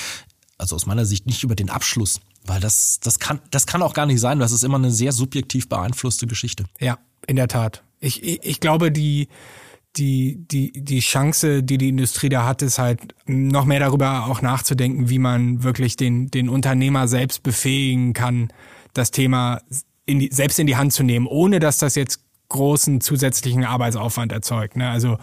also 0.59 0.77
aus 0.77 0.87
meiner 0.87 1.07
Sicht 1.07 1.27
nicht 1.27 1.43
über 1.43 1.55
den 1.55 1.71
Abschluss. 1.71 2.21
Weil 2.45 2.61
das, 2.61 2.99
das 3.01 3.19
kann, 3.19 3.41
das 3.51 3.67
kann 3.67 3.83
auch 3.83 3.95
gar 3.95 4.07
nicht 4.07 4.21
sein. 4.21 4.39
Das 4.39 4.53
ist 4.53 4.65
immer 4.65 4.77
eine 4.77 4.91
sehr 4.91 5.13
subjektiv 5.13 5.69
beeinflusste 5.69 6.27
Geschichte. 6.27 6.65
Ja, 6.81 6.99
in 7.27 7.37
der 7.37 7.49
Tat. 7.49 7.83
Ich, 8.01 8.23
ich, 8.23 8.41
ich 8.43 8.61
glaube, 8.61 8.93
die, 8.93 9.29
die, 9.97 10.45
die, 10.47 10.73
die 10.73 11.01
Chance, 11.01 11.63
die 11.63 11.79
die 11.79 11.89
Industrie 11.89 12.29
da 12.29 12.47
hat, 12.47 12.63
ist 12.63 12.79
halt 12.79 13.01
noch 13.27 13.65
mehr 13.65 13.81
darüber 13.81 14.27
auch 14.27 14.43
nachzudenken, 14.43 15.09
wie 15.09 15.19
man 15.19 15.63
wirklich 15.63 15.97
den, 15.97 16.31
den 16.31 16.49
Unternehmer 16.49 17.09
selbst 17.09 17.43
befähigen 17.43 18.13
kann, 18.13 18.53
das 18.95 19.11
Thema 19.11 19.61
in 20.07 20.21
die, 20.21 20.31
selbst 20.33 20.59
in 20.59 20.67
die 20.67 20.77
Hand 20.77 20.93
zu 20.93 21.03
nehmen, 21.03 21.27
ohne 21.27 21.59
dass 21.59 21.79
das 21.79 21.95
jetzt 21.95 22.25
großen 22.49 23.01
zusätzlichen 23.01 23.65
Arbeitsaufwand 23.65 24.33
erzeugt. 24.33 24.77
Ne? 24.77 24.89
Also 24.89 25.19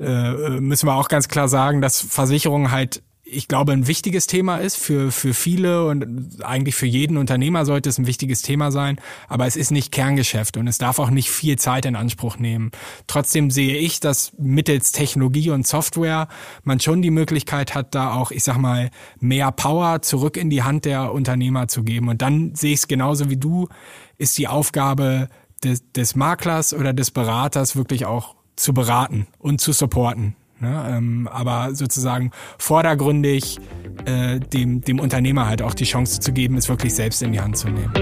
äh, 0.00 0.60
müssen 0.60 0.88
wir 0.88 0.94
auch 0.94 1.08
ganz 1.08 1.28
klar 1.28 1.48
sagen, 1.48 1.80
dass 1.80 2.00
Versicherungen 2.00 2.70
halt 2.70 3.02
ich 3.28 3.48
glaube, 3.48 3.72
ein 3.72 3.88
wichtiges 3.88 4.28
Thema 4.28 4.58
ist 4.58 4.76
für, 4.76 5.10
für 5.10 5.34
viele 5.34 5.86
und 5.86 6.44
eigentlich 6.44 6.76
für 6.76 6.86
jeden 6.86 7.16
Unternehmer 7.16 7.64
sollte 7.64 7.88
es 7.88 7.98
ein 7.98 8.06
wichtiges 8.06 8.40
Thema 8.40 8.70
sein, 8.70 9.00
aber 9.28 9.46
es 9.46 9.56
ist 9.56 9.72
nicht 9.72 9.90
Kerngeschäft 9.90 10.56
und 10.56 10.68
es 10.68 10.78
darf 10.78 11.00
auch 11.00 11.10
nicht 11.10 11.28
viel 11.28 11.58
Zeit 11.58 11.86
in 11.86 11.96
Anspruch 11.96 12.38
nehmen. 12.38 12.70
Trotzdem 13.08 13.50
sehe 13.50 13.78
ich, 13.78 13.98
dass 13.98 14.32
mittels 14.38 14.92
Technologie 14.92 15.50
und 15.50 15.66
Software 15.66 16.28
man 16.62 16.78
schon 16.78 17.02
die 17.02 17.10
Möglichkeit 17.10 17.74
hat, 17.74 17.96
da 17.96 18.14
auch, 18.14 18.30
ich 18.30 18.44
sag 18.44 18.58
mal, 18.58 18.90
mehr 19.18 19.50
Power 19.50 20.02
zurück 20.02 20.36
in 20.36 20.48
die 20.48 20.62
Hand 20.62 20.84
der 20.84 21.12
Unternehmer 21.12 21.66
zu 21.66 21.82
geben. 21.82 22.08
Und 22.08 22.22
dann 22.22 22.54
sehe 22.54 22.72
ich 22.72 22.80
es 22.80 22.88
genauso 22.88 23.28
wie 23.28 23.36
du, 23.36 23.68
ist 24.18 24.38
die 24.38 24.46
Aufgabe 24.46 25.28
des, 25.64 25.82
des 25.92 26.14
Maklers 26.14 26.72
oder 26.72 26.92
des 26.92 27.10
Beraters 27.10 27.74
wirklich 27.74 28.06
auch 28.06 28.36
zu 28.54 28.72
beraten 28.72 29.26
und 29.38 29.60
zu 29.60 29.72
supporten. 29.72 30.36
Ne? 30.58 30.84
Ähm, 30.88 31.28
aber 31.28 31.74
sozusagen 31.74 32.30
vordergründig 32.58 33.58
äh, 34.06 34.40
dem, 34.40 34.80
dem 34.80 35.00
Unternehmer 35.00 35.46
halt 35.46 35.62
auch 35.62 35.74
die 35.74 35.84
Chance 35.84 36.20
zu 36.20 36.32
geben, 36.32 36.56
es 36.56 36.68
wirklich 36.68 36.94
selbst 36.94 37.22
in 37.22 37.32
die 37.32 37.40
Hand 37.40 37.58
zu 37.58 37.68
nehmen. 37.68 37.92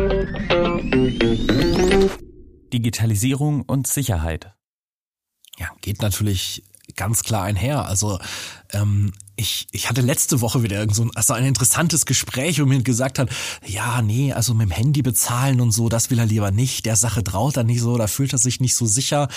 Digitalisierung 2.72 3.62
und 3.62 3.86
Sicherheit. 3.86 4.52
Ja, 5.58 5.68
geht 5.80 6.02
natürlich 6.02 6.64
ganz 6.96 7.22
klar 7.22 7.44
einher. 7.44 7.86
Also 7.86 8.18
ähm, 8.72 9.12
ich, 9.36 9.66
ich 9.72 9.88
hatte 9.88 10.00
letzte 10.00 10.40
Woche 10.40 10.62
wieder 10.62 10.78
irgend 10.78 10.94
so 10.94 11.04
ein, 11.04 11.10
also 11.14 11.34
ein 11.34 11.44
interessantes 11.44 12.06
Gespräch, 12.06 12.60
wo 12.60 12.66
mir 12.66 12.82
gesagt 12.82 13.18
hat, 13.18 13.30
ja, 13.66 14.02
nee, 14.02 14.32
also 14.32 14.54
mit 14.54 14.68
dem 14.68 14.72
Handy 14.72 15.02
bezahlen 15.02 15.60
und 15.60 15.72
so, 15.72 15.88
das 15.88 16.10
will 16.10 16.18
er 16.18 16.26
lieber 16.26 16.50
nicht, 16.50 16.86
der 16.86 16.96
Sache 16.96 17.24
traut 17.24 17.56
er 17.56 17.64
nicht 17.64 17.80
so, 17.80 17.96
da 17.96 18.06
fühlt 18.06 18.32
er 18.32 18.38
sich 18.38 18.60
nicht 18.60 18.76
so 18.76 18.86
sicher. 18.86 19.28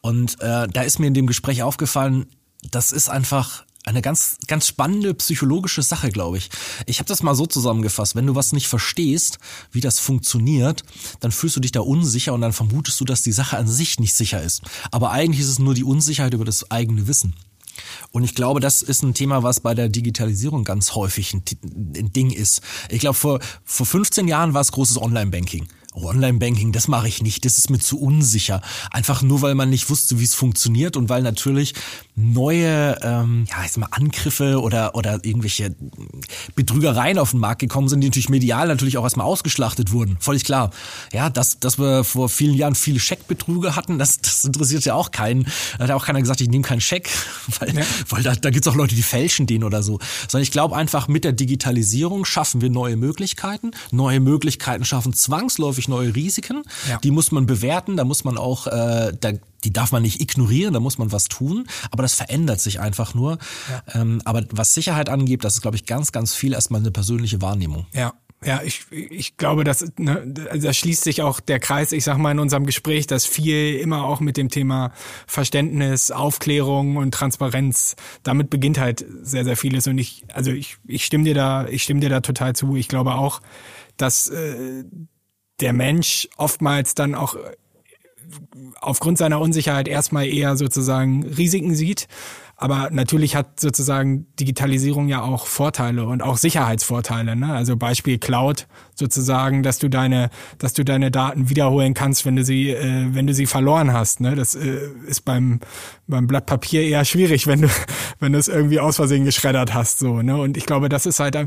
Und 0.00 0.40
äh, 0.40 0.68
da 0.68 0.82
ist 0.82 0.98
mir 0.98 1.06
in 1.06 1.14
dem 1.14 1.26
Gespräch 1.26 1.62
aufgefallen, 1.62 2.26
das 2.62 2.92
ist 2.92 3.08
einfach 3.08 3.64
eine 3.84 4.02
ganz, 4.02 4.36
ganz 4.46 4.66
spannende 4.66 5.14
psychologische 5.14 5.82
Sache, 5.82 6.10
glaube 6.10 6.38
ich. 6.38 6.50
Ich 6.86 6.98
habe 6.98 7.08
das 7.08 7.22
mal 7.22 7.34
so 7.34 7.46
zusammengefasst. 7.46 8.14
Wenn 8.14 8.26
du 8.26 8.34
was 8.34 8.52
nicht 8.52 8.68
verstehst, 8.68 9.38
wie 9.72 9.80
das 9.80 9.98
funktioniert, 9.98 10.82
dann 11.20 11.32
fühlst 11.32 11.56
du 11.56 11.60
dich 11.60 11.72
da 11.72 11.80
unsicher 11.80 12.34
und 12.34 12.42
dann 12.42 12.52
vermutest 12.52 13.00
du, 13.00 13.04
dass 13.04 13.22
die 13.22 13.32
Sache 13.32 13.56
an 13.56 13.66
sich 13.66 13.98
nicht 13.98 14.14
sicher 14.14 14.42
ist. 14.42 14.62
Aber 14.90 15.10
eigentlich 15.10 15.40
ist 15.40 15.48
es 15.48 15.58
nur 15.58 15.74
die 15.74 15.84
Unsicherheit 15.84 16.34
über 16.34 16.44
das 16.44 16.70
eigene 16.70 17.06
Wissen. 17.06 17.34
Und 18.10 18.24
ich 18.24 18.34
glaube, 18.34 18.60
das 18.60 18.82
ist 18.82 19.02
ein 19.02 19.14
Thema, 19.14 19.42
was 19.42 19.60
bei 19.60 19.74
der 19.74 19.88
Digitalisierung 19.88 20.64
ganz 20.64 20.94
häufig 20.94 21.32
ein, 21.34 21.42
Ding 22.12 22.30
ist. 22.30 22.60
Ich 22.90 23.00
glaube, 23.00 23.14
vor, 23.14 23.40
vor 23.64 23.86
15 23.86 24.28
Jahren 24.28 24.52
war 24.52 24.60
es 24.60 24.72
großes 24.72 25.00
Online-Banking. 25.00 25.68
Online-Banking, 26.04 26.72
das 26.72 26.88
mache 26.88 27.08
ich 27.08 27.22
nicht, 27.22 27.44
das 27.44 27.58
ist 27.58 27.70
mir 27.70 27.78
zu 27.78 28.00
unsicher. 28.00 28.62
Einfach 28.90 29.22
nur, 29.22 29.42
weil 29.42 29.54
man 29.54 29.70
nicht 29.70 29.90
wusste, 29.90 30.18
wie 30.20 30.24
es 30.24 30.34
funktioniert 30.34 30.96
und 30.96 31.08
weil 31.08 31.22
natürlich 31.22 31.74
neue, 32.14 32.98
ähm, 33.02 33.46
ja, 33.48 33.62
jetzt 33.62 33.78
mal 33.78 33.88
Angriffe 33.90 34.60
oder, 34.60 34.94
oder 34.94 35.24
irgendwelche 35.24 35.74
Betrügereien 36.54 37.18
auf 37.18 37.30
den 37.30 37.40
Markt 37.40 37.60
gekommen 37.60 37.88
sind, 37.88 38.00
die 38.00 38.08
natürlich 38.08 38.28
medial 38.28 38.68
natürlich 38.68 38.98
auch 38.98 39.04
erstmal 39.04 39.26
ausgeschlachtet 39.26 39.92
wurden. 39.92 40.16
Völlig 40.20 40.44
klar. 40.44 40.70
Ja, 41.12 41.30
dass, 41.30 41.60
dass 41.60 41.78
wir 41.78 42.04
vor 42.04 42.28
vielen 42.28 42.54
Jahren 42.54 42.74
viele 42.74 43.00
Scheckbetrüge 43.00 43.76
hatten, 43.76 43.98
das, 43.98 44.18
das 44.20 44.44
interessiert 44.44 44.84
ja 44.84 44.94
auch 44.94 45.10
keinen. 45.10 45.44
Da 45.76 45.84
hat 45.84 45.88
ja 45.90 45.94
auch 45.94 46.04
keiner 46.04 46.20
gesagt, 46.20 46.40
ich 46.40 46.48
nehme 46.48 46.64
keinen 46.64 46.80
Scheck, 46.80 47.08
weil, 47.60 47.76
ja. 47.76 47.84
weil 48.08 48.22
da, 48.22 48.34
da 48.34 48.50
gibt 48.50 48.66
es 48.66 48.72
auch 48.72 48.76
Leute, 48.76 48.94
die 48.94 49.02
fälschen 49.02 49.46
den 49.46 49.64
oder 49.64 49.82
so. 49.82 49.98
Sondern 50.28 50.42
ich 50.42 50.50
glaube 50.50 50.76
einfach, 50.76 51.08
mit 51.08 51.24
der 51.24 51.32
Digitalisierung 51.32 52.24
schaffen 52.24 52.60
wir 52.60 52.70
neue 52.70 52.96
Möglichkeiten. 52.96 53.70
Neue 53.90 54.20
Möglichkeiten 54.20 54.84
schaffen 54.84 55.12
zwangsläufig 55.12 55.87
neue 55.88 56.14
Risiken. 56.14 56.62
Ja. 56.88 56.98
Die 56.98 57.10
muss 57.10 57.32
man 57.32 57.46
bewerten, 57.46 57.96
da 57.96 58.04
muss 58.04 58.24
man 58.24 58.38
auch, 58.38 58.66
äh, 58.66 59.12
da, 59.18 59.32
die 59.64 59.72
darf 59.72 59.92
man 59.92 60.02
nicht 60.02 60.20
ignorieren, 60.20 60.74
da 60.74 60.80
muss 60.80 60.98
man 60.98 61.12
was 61.12 61.24
tun. 61.24 61.66
Aber 61.90 62.02
das 62.02 62.14
verändert 62.14 62.60
sich 62.60 62.80
einfach 62.80 63.14
nur. 63.14 63.38
Ja. 63.70 64.00
Ähm, 64.00 64.22
aber 64.24 64.44
was 64.50 64.74
Sicherheit 64.74 65.08
angeht, 65.08 65.44
das 65.44 65.54
ist, 65.54 65.62
glaube 65.62 65.76
ich, 65.76 65.86
ganz, 65.86 66.12
ganz 66.12 66.34
viel 66.34 66.52
erstmal 66.52 66.80
eine 66.80 66.90
persönliche 66.90 67.40
Wahrnehmung. 67.42 67.86
Ja. 67.92 68.14
Ja, 68.44 68.62
ich, 68.62 68.86
ich 68.92 69.36
glaube, 69.36 69.64
dass 69.64 69.84
ne, 69.98 70.22
da 70.24 70.72
schließt 70.72 71.02
sich 71.02 71.22
auch 71.22 71.40
der 71.40 71.58
Kreis, 71.58 71.90
ich 71.90 72.04
sag 72.04 72.18
mal 72.18 72.30
in 72.30 72.38
unserem 72.38 72.66
Gespräch, 72.66 73.08
dass 73.08 73.26
viel 73.26 73.74
immer 73.74 74.04
auch 74.04 74.20
mit 74.20 74.36
dem 74.36 74.48
Thema 74.48 74.92
Verständnis, 75.26 76.12
Aufklärung 76.12 76.96
und 76.96 77.12
Transparenz, 77.12 77.96
damit 78.22 78.48
beginnt 78.48 78.78
halt 78.78 79.04
sehr, 79.22 79.44
sehr 79.44 79.56
vieles. 79.56 79.88
Und 79.88 79.98
ich, 79.98 80.24
also 80.32 80.52
ich, 80.52 80.76
ich 80.86 81.04
stimme 81.04 81.24
dir 81.24 81.34
da, 81.34 81.66
ich 81.66 81.82
stimme 81.82 81.98
dir 81.98 82.10
da 82.10 82.20
total 82.20 82.54
zu. 82.54 82.76
Ich 82.76 82.86
glaube 82.86 83.16
auch, 83.16 83.42
dass 83.96 84.28
äh, 84.28 84.84
der 85.60 85.72
Mensch 85.72 86.28
oftmals 86.36 86.94
dann 86.94 87.14
auch 87.14 87.34
äh, 87.34 87.38
aufgrund 88.80 89.18
seiner 89.18 89.40
Unsicherheit 89.40 89.88
erstmal 89.88 90.26
eher 90.26 90.56
sozusagen 90.56 91.24
Risiken 91.24 91.74
sieht 91.74 92.08
aber 92.60 92.88
natürlich 92.90 93.36
hat 93.36 93.60
sozusagen 93.60 94.26
Digitalisierung 94.40 95.06
ja 95.06 95.22
auch 95.22 95.46
Vorteile 95.46 96.06
und 96.06 96.24
auch 96.24 96.36
Sicherheitsvorteile. 96.36 97.36
Ne? 97.36 97.52
Also 97.52 97.76
Beispiel 97.76 98.18
Cloud 98.18 98.66
sozusagen, 98.96 99.62
dass 99.62 99.78
du 99.78 99.88
deine, 99.88 100.28
dass 100.58 100.72
du 100.74 100.84
deine 100.84 101.12
Daten 101.12 101.50
wiederholen 101.50 101.94
kannst, 101.94 102.26
wenn 102.26 102.34
du 102.34 102.42
sie, 102.42 102.70
äh, 102.70 103.14
wenn 103.14 103.28
du 103.28 103.32
sie 103.32 103.46
verloren 103.46 103.92
hast. 103.92 104.20
Ne? 104.20 104.34
Das 104.34 104.56
äh, 104.56 104.80
ist 105.06 105.24
beim 105.24 105.60
beim 106.08 106.26
Blatt 106.26 106.46
Papier 106.46 106.82
eher 106.82 107.04
schwierig, 107.04 107.46
wenn 107.46 107.62
du 107.62 107.68
wenn 108.18 108.32
du 108.32 108.38
es 108.40 108.48
irgendwie 108.48 108.80
aus 108.80 108.96
Versehen 108.96 109.24
geschreddert 109.24 109.72
hast. 109.72 110.00
So. 110.00 110.20
Ne? 110.20 110.36
Und 110.36 110.56
ich 110.56 110.66
glaube, 110.66 110.88
das 110.88 111.06
ist 111.06 111.20
halt 111.20 111.38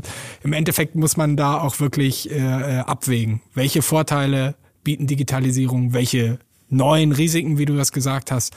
im 0.42 0.54
Endeffekt 0.54 0.94
muss 0.94 1.18
man 1.18 1.36
da 1.36 1.60
auch 1.60 1.78
wirklich 1.78 2.30
äh, 2.30 2.38
äh 2.38 2.78
abwägen, 2.78 3.42
welche 3.52 3.82
Vorteile 3.82 4.54
bieten 4.82 5.06
Digitalisierung, 5.06 5.92
welche 5.92 6.38
neuen 6.70 7.12
Risiken, 7.12 7.58
wie 7.58 7.66
du 7.66 7.76
das 7.76 7.92
gesagt 7.92 8.32
hast 8.32 8.54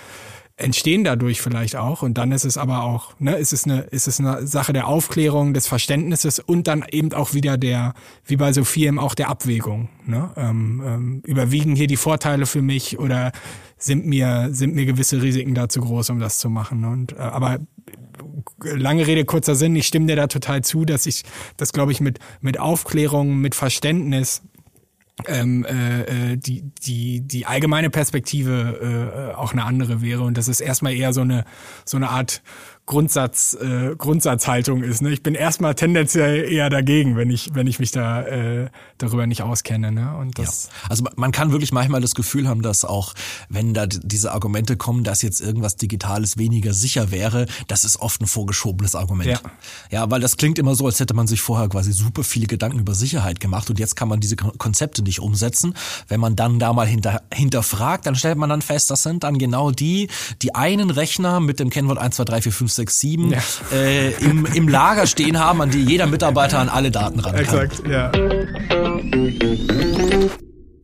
entstehen 0.57 1.03
dadurch 1.03 1.41
vielleicht 1.41 1.75
auch. 1.75 2.01
Und 2.01 2.17
dann 2.17 2.31
ist 2.31 2.45
es 2.45 2.57
aber 2.57 2.83
auch, 2.83 3.19
ne, 3.19 3.35
ist 3.35 3.51
es 3.51 3.65
eine, 3.65 3.81
ist 3.81 4.07
es 4.07 4.19
eine 4.19 4.47
Sache 4.47 4.73
der 4.73 4.87
Aufklärung, 4.87 5.53
des 5.53 5.67
Verständnisses 5.67 6.39
und 6.39 6.67
dann 6.67 6.85
eben 6.89 7.13
auch 7.13 7.33
wieder 7.33 7.57
der, 7.57 7.93
wie 8.25 8.37
bei 8.37 8.53
so 8.53 8.63
vielem 8.63 8.97
auch 8.97 9.15
der 9.15 9.29
Abwägung. 9.29 9.89
Ne? 10.05 10.31
Ähm, 10.37 10.81
ähm, 10.85 11.21
überwiegen 11.25 11.75
hier 11.75 11.87
die 11.87 11.97
Vorteile 11.97 12.45
für 12.45 12.61
mich 12.61 12.99
oder 12.99 13.31
sind 13.77 14.05
mir, 14.05 14.49
sind 14.51 14.75
mir 14.75 14.85
gewisse 14.85 15.21
Risiken 15.21 15.55
da 15.55 15.67
zu 15.67 15.81
groß, 15.81 16.09
um 16.11 16.19
das 16.19 16.37
zu 16.37 16.49
machen? 16.49 16.85
Und 16.85 17.11
äh, 17.13 17.17
aber 17.17 17.59
lange 18.63 19.05
Rede, 19.07 19.25
kurzer 19.25 19.55
Sinn, 19.55 19.75
ich 19.75 19.87
stimme 19.87 20.07
dir 20.07 20.15
da 20.15 20.27
total 20.27 20.63
zu, 20.63 20.85
dass 20.85 21.05
ich, 21.05 21.23
das 21.57 21.73
glaube 21.73 21.91
ich, 21.91 21.99
mit, 21.99 22.19
mit 22.39 22.59
Aufklärung, 22.59 23.37
mit 23.39 23.55
Verständnis 23.55 24.41
ähm, 25.27 25.65
äh, 25.65 26.33
äh, 26.33 26.37
die, 26.37 26.63
die, 26.85 27.21
die 27.21 27.45
allgemeine 27.45 27.89
Perspektive 27.89 29.31
äh, 29.33 29.35
auch 29.35 29.53
eine 29.53 29.63
andere 29.63 30.01
wäre. 30.01 30.23
Und 30.23 30.37
das 30.37 30.47
ist 30.47 30.59
erstmal 30.59 30.93
eher 30.93 31.13
so 31.13 31.21
eine, 31.21 31.45
so 31.85 31.97
eine 31.97 32.09
Art 32.09 32.41
Grundsatz, 32.85 33.57
äh, 33.59 33.95
Grundsatzhaltung 33.95 34.83
ist. 34.83 35.01
Ne? 35.01 35.11
Ich 35.11 35.23
bin 35.23 35.33
erstmal 35.33 35.73
tendenziell 35.73 36.51
eher 36.51 36.69
dagegen, 36.69 37.15
wenn 37.15 37.31
ich, 37.31 37.49
wenn 37.55 37.65
ich 37.65 37.79
mich 37.79 37.91
da 37.91 38.21
äh, 38.21 38.69
darüber 38.99 39.25
nicht 39.25 39.41
auskenne. 39.41 39.91
Ne? 39.91 40.15
Und 40.15 40.37
das 40.37 40.65
ja. 40.65 40.89
Also 40.89 41.03
man 41.15 41.31
kann 41.31 41.51
wirklich 41.51 41.71
manchmal 41.71 42.01
das 42.01 42.13
Gefühl 42.13 42.47
haben, 42.47 42.61
dass 42.61 42.85
auch, 42.85 43.15
wenn 43.49 43.73
da 43.73 43.87
diese 43.87 44.33
Argumente 44.33 44.77
kommen, 44.77 45.03
dass 45.03 45.23
jetzt 45.23 45.41
irgendwas 45.41 45.77
Digitales 45.77 46.37
weniger 46.37 46.73
sicher 46.73 47.09
wäre, 47.09 47.47
das 47.67 47.85
ist 47.85 47.99
oft 48.01 48.21
ein 48.21 48.27
vorgeschobenes 48.27 48.93
Argument. 48.93 49.31
Ja. 49.31 49.39
ja, 49.89 50.11
weil 50.11 50.21
das 50.21 50.37
klingt 50.37 50.59
immer 50.59 50.75
so, 50.75 50.85
als 50.85 50.99
hätte 50.99 51.15
man 51.15 51.25
sich 51.25 51.41
vorher 51.41 51.67
quasi 51.69 51.91
super 51.91 52.23
viele 52.23 52.45
Gedanken 52.45 52.77
über 52.77 52.93
Sicherheit 52.93 53.39
gemacht 53.39 53.67
und 53.71 53.79
jetzt 53.79 53.95
kann 53.95 54.09
man 54.09 54.19
diese 54.19 54.35
Konzepte 54.35 55.01
nicht 55.01 55.19
umsetzen. 55.19 55.73
Wenn 56.07 56.19
man 56.19 56.35
dann 56.35 56.59
da 56.59 56.71
mal 56.71 56.85
hinter, 56.85 57.23
hinterfragt, 57.33 58.05
dann 58.05 58.15
stellt 58.15 58.37
man 58.37 58.49
dann 58.49 58.61
fest, 58.61 58.91
das 58.91 59.01
sind 59.01 59.23
dann 59.23 59.39
genau 59.39 59.71
die, 59.71 60.07
die 60.43 60.53
einen 60.53 60.91
Rechner 60.91 61.39
mit 61.39 61.59
dem 61.59 61.71
Kennwort 61.71 61.97
1, 61.97 62.17
2, 62.17 62.25
3, 62.25 62.41
4, 62.43 62.51
5, 62.51 62.74
6, 62.75 62.99
7 62.99 63.31
ja. 63.31 63.39
äh, 63.71 64.11
im, 64.23 64.45
im 64.45 64.67
Lager 64.67 65.07
stehen 65.07 65.39
haben, 65.39 65.61
an 65.61 65.71
die 65.71 65.83
jeder 65.83 66.07
Mitarbeiter 66.07 66.59
an 66.59 66.69
alle 66.69 66.91
Daten 66.91 67.19
ran 67.19 67.35
kann. 67.35 67.43
Exakt, 67.43 67.87
ja. 67.87 68.11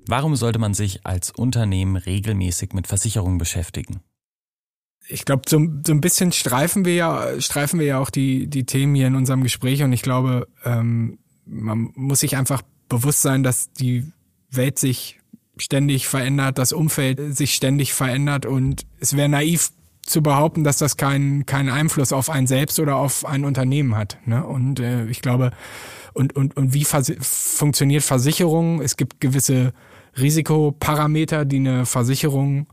Warum 0.08 0.36
sollte 0.36 0.60
man 0.60 0.74
sich 0.74 1.06
als 1.06 1.32
Unternehmen 1.32 1.96
regelmäßig 1.96 2.74
mit 2.74 2.88
Versicherungen 2.88 3.38
beschäftigen? 3.38 4.02
Ich 5.08 5.26
glaube, 5.26 5.44
so, 5.48 5.60
so 5.86 5.94
ein 5.94 6.02
bisschen 6.02 6.32
streifen 6.32 6.86
wir 6.86 6.96
ja, 6.96 7.42
streifen 7.42 7.80
wir 7.80 7.88
ja 7.88 8.00
auch 8.00 8.10
die, 8.10 8.48
die 8.48 8.66
Themen 8.66 8.96
hier 8.96 9.08
in 9.08 9.16
unserem 9.16 9.44
Gespräch 9.44 9.84
und 9.84 9.94
ich 9.94 10.02
glaube, 10.02 10.48
ähm, 10.64 11.20
man 11.46 11.92
muss 11.96 12.22
sich 12.22 12.38
einfach 12.38 12.62
bewusst 12.88 13.22
sein, 13.22 13.44
dass 13.44 13.72
die 13.74 14.06
Welt 14.50 14.80
sich 14.80 15.20
ständig 15.58 16.08
verändert, 16.08 16.58
das 16.58 16.74
Umfeld 16.74 17.36
sich 17.36 17.54
ständig 17.54 17.94
verändert 17.94 18.46
und 18.46 18.86
es 19.00 19.16
wäre 19.16 19.30
naiv 19.30 19.72
zu 20.04 20.22
behaupten, 20.22 20.64
dass 20.64 20.78
das 20.78 20.98
keinen 20.98 21.46
keinen 21.46 21.70
Einfluss 21.70 22.14
auf 22.14 22.30
ein 22.30 22.48
selbst 22.48 22.80
oder 22.80 22.96
auf 22.96 23.26
ein 23.26 23.46
Unternehmen 23.46 23.96
hat. 23.96 24.18
Ne? 24.26 24.46
Und 24.46 24.80
äh, 24.80 25.06
ich 25.06 25.22
glaube, 25.22 25.52
und, 26.14 26.36
und, 26.36 26.58
und 26.58 26.74
wie 26.74 26.84
vers 26.84 27.14
funktioniert 27.20 28.04
Versicherung? 28.04 28.82
Es 28.82 28.98
gibt 28.98 29.22
gewisse 29.22 29.74
Risikoparameter, 30.20 31.46
die 31.46 31.58
eine 31.58 31.86
Versicherung 31.86 32.68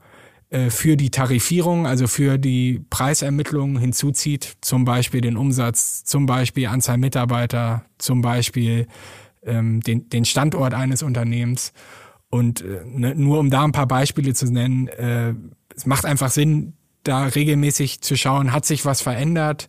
äh, 0.51 0.71
für 0.71 0.97
die 0.97 1.11
Tarifierung, 1.11 1.87
also 1.87 2.07
für 2.07 2.39
die 2.39 2.85
Preisermittlung 2.91 3.79
hinzuzieht, 3.79 4.57
zum 4.61 4.85
Beispiel 4.85 5.21
den 5.21 5.37
Umsatz, 5.37 6.05
zum 6.05 6.27
Beispiel 6.27 6.67
Anzahl 6.67 6.99
Mitarbeiter, 6.99 7.85
zum 7.99 8.23
Beispiel 8.23 8.87
ähm, 9.45 9.81
den, 9.81 10.09
den 10.09 10.25
Standort 10.25 10.75
eines 10.75 11.03
Unternehmens. 11.03 11.73
Und 12.31 12.63
äh, 12.63 12.81
ne, 12.87 13.15
nur 13.15 13.39
um 13.39 13.51
da 13.51 13.63
ein 13.63 13.73
paar 13.73 13.87
Beispiele 13.89 14.35
zu 14.35 14.51
nennen, 14.51 14.89
äh, 14.89 15.35
es 15.77 15.87
macht 15.87 16.05
einfach 16.05 16.31
Sinn, 16.31 16.78
da 17.05 17.25
regelmäßig 17.25 18.01
zu 18.01 18.17
schauen, 18.17 18.53
hat 18.53 18.67
sich 18.67 18.85
was 18.85 19.01
verändert? 19.01 19.69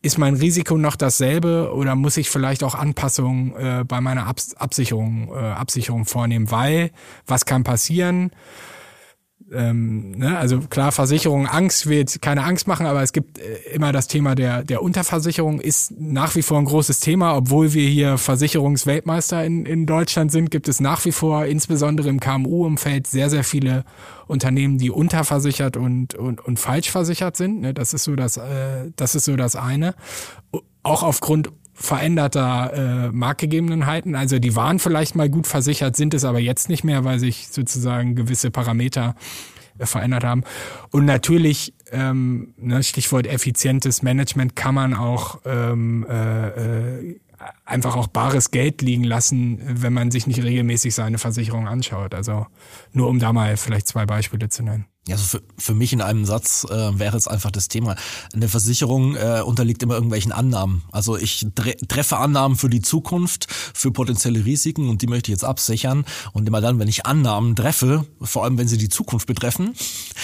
Ist 0.00 0.16
mein 0.16 0.34
Risiko 0.34 0.76
noch 0.76 0.94
dasselbe 0.94 1.72
oder 1.74 1.96
muss 1.96 2.16
ich 2.16 2.30
vielleicht 2.30 2.62
auch 2.62 2.76
Anpassungen 2.76 3.56
äh, 3.56 3.84
bei 3.84 4.00
meiner 4.00 4.26
Abs 4.26 4.54
Absicherung, 4.54 5.32
äh, 5.32 5.38
Absicherung 5.38 6.04
vornehmen? 6.04 6.50
Weil, 6.50 6.92
was 7.26 7.46
kann 7.46 7.64
passieren? 7.64 8.30
Ähm, 9.52 10.10
ne, 10.10 10.36
also 10.36 10.60
klar, 10.60 10.92
Versicherung, 10.92 11.46
Angst 11.46 11.86
wird 11.86 12.20
keine 12.20 12.44
Angst 12.44 12.66
machen, 12.66 12.86
aber 12.86 13.02
es 13.02 13.12
gibt 13.12 13.38
äh, 13.38 13.74
immer 13.74 13.92
das 13.92 14.06
Thema 14.06 14.34
der, 14.34 14.62
der 14.62 14.82
Unterversicherung, 14.82 15.60
ist 15.60 15.92
nach 15.98 16.34
wie 16.36 16.42
vor 16.42 16.58
ein 16.58 16.66
großes 16.66 17.00
Thema, 17.00 17.36
obwohl 17.36 17.72
wir 17.72 17.88
hier 17.88 18.18
Versicherungsweltmeister 18.18 19.44
in, 19.44 19.64
in 19.64 19.86
Deutschland 19.86 20.32
sind, 20.32 20.50
gibt 20.50 20.68
es 20.68 20.80
nach 20.80 21.04
wie 21.04 21.12
vor, 21.12 21.46
insbesondere 21.46 22.08
im 22.08 22.20
KMU-Umfeld, 22.20 23.06
sehr, 23.06 23.30
sehr 23.30 23.44
viele 23.44 23.84
Unternehmen, 24.26 24.78
die 24.78 24.90
unterversichert 24.90 25.76
und, 25.76 26.14
und, 26.14 26.44
und 26.44 26.58
falsch 26.58 26.90
versichert 26.90 27.36
sind. 27.36 27.60
Ne, 27.60 27.72
das 27.72 27.94
ist 27.94 28.04
so 28.04 28.16
das, 28.16 28.36
äh, 28.36 28.90
das 28.96 29.14
ist 29.14 29.24
so 29.24 29.36
das 29.36 29.56
eine. 29.56 29.94
Auch 30.82 31.02
aufgrund 31.02 31.50
veränderter 31.80 33.08
äh, 33.08 33.12
Marktgegebenheiten. 33.12 34.14
Also 34.14 34.38
die 34.38 34.56
waren 34.56 34.78
vielleicht 34.78 35.14
mal 35.14 35.28
gut 35.28 35.46
versichert, 35.46 35.96
sind 35.96 36.12
es 36.12 36.24
aber 36.24 36.40
jetzt 36.40 36.68
nicht 36.68 36.84
mehr, 36.84 37.04
weil 37.04 37.18
sich 37.18 37.48
sozusagen 37.48 38.16
gewisse 38.16 38.50
Parameter 38.50 39.14
verändert 39.78 40.24
haben. 40.24 40.42
Und 40.90 41.04
natürlich, 41.04 41.72
ähm, 41.92 42.52
ne, 42.56 42.82
Stichwort 42.82 43.26
effizientes 43.26 44.02
Management, 44.02 44.56
kann 44.56 44.74
man 44.74 44.94
auch 44.94 45.38
ähm, 45.44 46.04
äh, 46.08 46.48
äh, 46.48 47.20
einfach 47.64 47.96
auch 47.96 48.08
bares 48.08 48.50
Geld 48.50 48.82
liegen 48.82 49.04
lassen, 49.04 49.60
wenn 49.62 49.92
man 49.92 50.10
sich 50.10 50.26
nicht 50.26 50.42
regelmäßig 50.42 50.94
seine 50.94 51.18
Versicherung 51.18 51.68
anschaut. 51.68 52.14
Also 52.14 52.46
nur 52.92 53.08
um 53.08 53.18
da 53.18 53.32
mal 53.32 53.56
vielleicht 53.56 53.88
zwei 53.88 54.06
Beispiele 54.06 54.48
zu 54.48 54.62
nennen. 54.62 54.86
Also 55.10 55.24
für, 55.24 55.42
für 55.56 55.74
mich 55.74 55.92
in 55.92 56.00
einem 56.00 56.24
Satz 56.24 56.66
äh, 56.68 56.98
wäre 56.98 57.16
es 57.16 57.26
einfach 57.28 57.50
das 57.50 57.68
Thema. 57.68 57.96
Eine 58.34 58.48
Versicherung 58.48 59.16
äh, 59.16 59.40
unterliegt 59.44 59.82
immer 59.82 59.94
irgendwelchen 59.94 60.32
Annahmen. 60.32 60.82
Also 60.92 61.16
ich 61.16 61.46
tre 61.54 61.76
treffe 61.88 62.18
Annahmen 62.18 62.56
für 62.56 62.68
die 62.68 62.82
Zukunft, 62.82 63.46
für 63.50 63.90
potenzielle 63.90 64.44
Risiken 64.44 64.88
und 64.90 65.02
die 65.02 65.06
möchte 65.06 65.30
ich 65.30 65.34
jetzt 65.34 65.44
absichern. 65.44 66.04
Und 66.32 66.46
immer 66.46 66.60
dann, 66.60 66.78
wenn 66.78 66.88
ich 66.88 67.06
Annahmen 67.06 67.56
treffe, 67.56 68.04
vor 68.20 68.44
allem 68.44 68.58
wenn 68.58 68.68
sie 68.68 68.78
die 68.78 68.88
Zukunft 68.88 69.26
betreffen, 69.26 69.74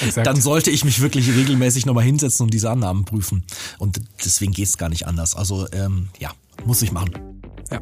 Exakt. 0.04 0.26
dann 0.26 0.40
sollte 0.40 0.70
ich 0.70 0.84
mich 0.84 1.00
wirklich 1.00 1.28
regelmäßig 1.34 1.86
nochmal 1.86 2.04
hinsetzen 2.04 2.44
und 2.44 2.52
diese 2.52 2.70
Annahmen 2.70 3.04
prüfen. 3.04 3.44
Und 3.78 4.00
deswegen 4.24 4.52
geht 4.52 4.68
es 4.68 4.76
gar 4.76 4.88
nicht 4.90 5.06
anders. 5.06 5.34
Also 5.34 5.66
ähm, 5.72 6.10
ja, 6.18 6.30
muss 6.64 6.82
ich 6.82 6.92
machen. 6.92 7.42
Ja. 7.70 7.80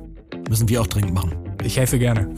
Müssen 0.49 0.69
wir 0.69 0.81
auch 0.81 0.87
dringend 0.87 1.15
machen. 1.15 1.33
Ich 1.65 1.77
helfe 1.77 1.99
gerne. 1.99 2.35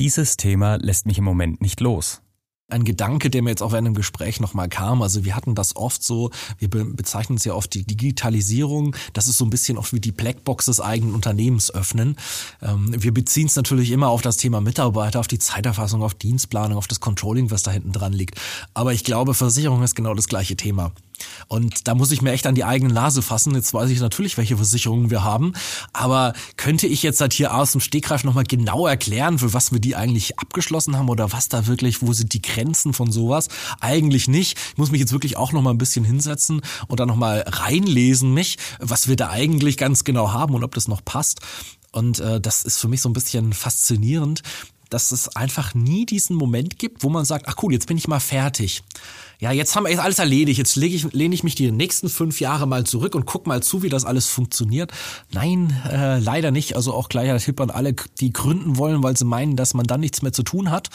Dieses 0.00 0.36
Thema 0.36 0.76
lässt 0.76 1.06
mich 1.06 1.18
im 1.18 1.24
Moment 1.24 1.60
nicht 1.60 1.80
los. 1.80 2.22
Ein 2.70 2.84
Gedanke, 2.84 3.30
der 3.30 3.42
mir 3.42 3.48
jetzt 3.48 3.62
auch 3.62 3.72
während 3.72 3.86
dem 3.86 3.94
Gespräch 3.94 4.40
nochmal 4.40 4.68
kam. 4.68 5.00
Also 5.00 5.24
wir 5.24 5.34
hatten 5.34 5.54
das 5.54 5.74
oft 5.74 6.04
so, 6.04 6.30
wir 6.58 6.68
bezeichnen 6.68 7.38
es 7.38 7.44
ja 7.44 7.54
oft 7.54 7.72
die 7.72 7.84
Digitalisierung. 7.84 8.94
Das 9.14 9.26
ist 9.26 9.38
so 9.38 9.46
ein 9.46 9.50
bisschen 9.50 9.78
oft 9.78 9.94
wie 9.94 10.00
die 10.00 10.12
Blackbox 10.12 10.66
des 10.66 10.80
eigenen 10.80 11.14
Unternehmens 11.14 11.74
öffnen. 11.74 12.16
Ähm, 12.60 12.94
wir 12.94 13.14
beziehen 13.14 13.46
es 13.46 13.56
natürlich 13.56 13.90
immer 13.90 14.08
auf 14.08 14.20
das 14.20 14.36
Thema 14.36 14.60
Mitarbeiter, 14.60 15.18
auf 15.18 15.28
die 15.28 15.38
Zeiterfassung, 15.38 16.02
auf 16.02 16.12
Dienstplanung, 16.12 16.76
auf 16.76 16.86
das 16.86 17.00
Controlling, 17.00 17.50
was 17.50 17.62
da 17.62 17.70
hinten 17.70 17.92
dran 17.92 18.12
liegt. 18.12 18.38
Aber 18.74 18.92
ich 18.92 19.02
glaube, 19.02 19.32
Versicherung 19.32 19.82
ist 19.82 19.94
genau 19.94 20.12
das 20.12 20.28
gleiche 20.28 20.54
Thema. 20.54 20.92
Und 21.48 21.88
da 21.88 21.94
muss 21.94 22.10
ich 22.10 22.22
mir 22.22 22.32
echt 22.32 22.46
an 22.46 22.54
die 22.54 22.64
eigene 22.64 22.92
Nase 22.92 23.22
fassen. 23.22 23.54
Jetzt 23.54 23.74
weiß 23.74 23.90
ich 23.90 24.00
natürlich, 24.00 24.36
welche 24.36 24.56
Versicherungen 24.56 25.10
wir 25.10 25.24
haben. 25.24 25.52
Aber 25.92 26.32
könnte 26.56 26.86
ich 26.86 27.02
jetzt 27.02 27.20
halt 27.20 27.32
hier 27.32 27.54
aus 27.54 27.72
dem 27.72 27.80
Stegreif 27.80 28.24
nochmal 28.24 28.44
genau 28.44 28.86
erklären, 28.86 29.38
für 29.38 29.52
was 29.52 29.72
wir 29.72 29.80
die 29.80 29.96
eigentlich 29.96 30.38
abgeschlossen 30.38 30.96
haben 30.96 31.08
oder 31.08 31.32
was 31.32 31.48
da 31.48 31.66
wirklich, 31.66 32.02
wo 32.02 32.12
sind 32.12 32.32
die 32.32 32.42
Grenzen 32.42 32.92
von 32.92 33.12
sowas? 33.12 33.48
Eigentlich 33.80 34.28
nicht. 34.28 34.58
Ich 34.72 34.78
muss 34.78 34.90
mich 34.90 35.00
jetzt 35.00 35.12
wirklich 35.12 35.36
auch 35.36 35.52
nochmal 35.52 35.74
ein 35.74 35.78
bisschen 35.78 36.04
hinsetzen 36.04 36.62
und 36.88 37.00
dann 37.00 37.08
nochmal 37.08 37.44
reinlesen 37.46 38.34
mich, 38.34 38.58
was 38.78 39.08
wir 39.08 39.16
da 39.16 39.30
eigentlich 39.30 39.76
ganz 39.76 40.04
genau 40.04 40.32
haben 40.32 40.54
und 40.54 40.64
ob 40.64 40.74
das 40.74 40.88
noch 40.88 41.04
passt. 41.04 41.40
Und 41.92 42.20
äh, 42.20 42.40
das 42.40 42.64
ist 42.64 42.78
für 42.78 42.88
mich 42.88 43.00
so 43.00 43.08
ein 43.08 43.14
bisschen 43.14 43.52
faszinierend, 43.52 44.42
dass 44.90 45.12
es 45.12 45.34
einfach 45.36 45.74
nie 45.74 46.06
diesen 46.06 46.36
Moment 46.36 46.78
gibt, 46.78 47.02
wo 47.02 47.08
man 47.08 47.24
sagt, 47.24 47.46
ach 47.48 47.56
cool, 47.62 47.72
jetzt 47.72 47.86
bin 47.86 47.96
ich 47.96 48.08
mal 48.08 48.20
fertig. 48.20 48.82
Ja, 49.40 49.52
jetzt 49.52 49.76
haben 49.76 49.86
wir 49.86 50.02
alles 50.02 50.18
erledigt. 50.18 50.58
Jetzt 50.58 50.74
lege 50.74 50.96
ich, 50.96 51.12
lehne 51.12 51.34
ich 51.34 51.44
mich 51.44 51.54
die 51.54 51.70
nächsten 51.70 52.08
fünf 52.08 52.40
Jahre 52.40 52.66
mal 52.66 52.84
zurück 52.84 53.14
und 53.14 53.24
guck 53.24 53.46
mal 53.46 53.62
zu, 53.62 53.82
wie 53.82 53.88
das 53.88 54.04
alles 54.04 54.26
funktioniert. 54.26 54.92
Nein, 55.32 55.76
äh, 55.90 56.18
leider 56.18 56.50
nicht. 56.50 56.74
Also 56.74 56.92
auch 56.92 57.08
gleich 57.08 57.26
der 57.26 57.38
Tipp 57.38 57.60
an 57.60 57.70
alle, 57.70 57.94
die 58.18 58.32
gründen 58.32 58.78
wollen, 58.78 59.02
weil 59.04 59.16
sie 59.16 59.24
meinen, 59.24 59.54
dass 59.54 59.74
man 59.74 59.86
dann 59.86 60.00
nichts 60.00 60.22
mehr 60.22 60.32
zu 60.32 60.42
tun 60.42 60.72
hat. 60.72 60.90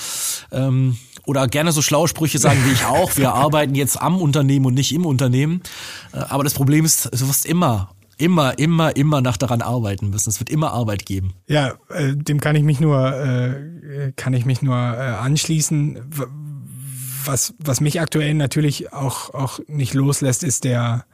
Ähm, 0.51 0.97
oder 1.25 1.47
gerne 1.47 1.71
so 1.71 1.82
schlaue 1.82 2.10
Sprüche 2.10 2.38
sagen 2.38 2.60
wie 2.65 2.73
ich 2.73 2.84
auch. 2.86 3.15
Wir 3.15 3.34
arbeiten 3.34 3.75
jetzt 3.75 4.01
am 4.01 4.21
Unternehmen 4.21 4.65
und 4.65 4.73
nicht 4.73 4.93
im 4.93 5.06
Unternehmen. 5.06 5.62
Äh, 6.12 6.17
aber 6.17 6.43
das 6.43 6.53
Problem 6.53 6.84
ist, 6.84 7.06
du 7.13 7.27
wirst 7.27 7.45
immer 7.45 7.91
immer, 8.17 8.58
immer, 8.60 8.95
immer 8.95 9.21
nach 9.21 9.38
daran 9.38 9.62
arbeiten 9.62 10.10
müssen. 10.10 10.29
Es 10.29 10.39
wird 10.39 10.49
immer 10.49 10.71
Arbeit 10.71 11.06
geben. 11.06 11.34
Ja, 11.47 11.73
äh, 11.89 12.15
dem 12.15 12.39
kann 12.39 12.56
ich 12.56 12.63
mich 12.63 12.79
nur, 12.79 13.12
äh, 13.12 14.12
kann 14.15 14.34
ich 14.34 14.45
mich 14.45 14.62
nur 14.62 14.75
äh, 14.75 15.15
anschließen. 15.19 15.99
Was, 17.25 17.53
was 17.59 17.81
mich 17.81 18.01
aktuell 18.01 18.33
natürlich 18.33 18.93
auch, 18.93 19.33
auch 19.33 19.59
nicht 19.67 19.93
loslässt, 19.93 20.43
ist 20.43 20.63
der, 20.63 21.05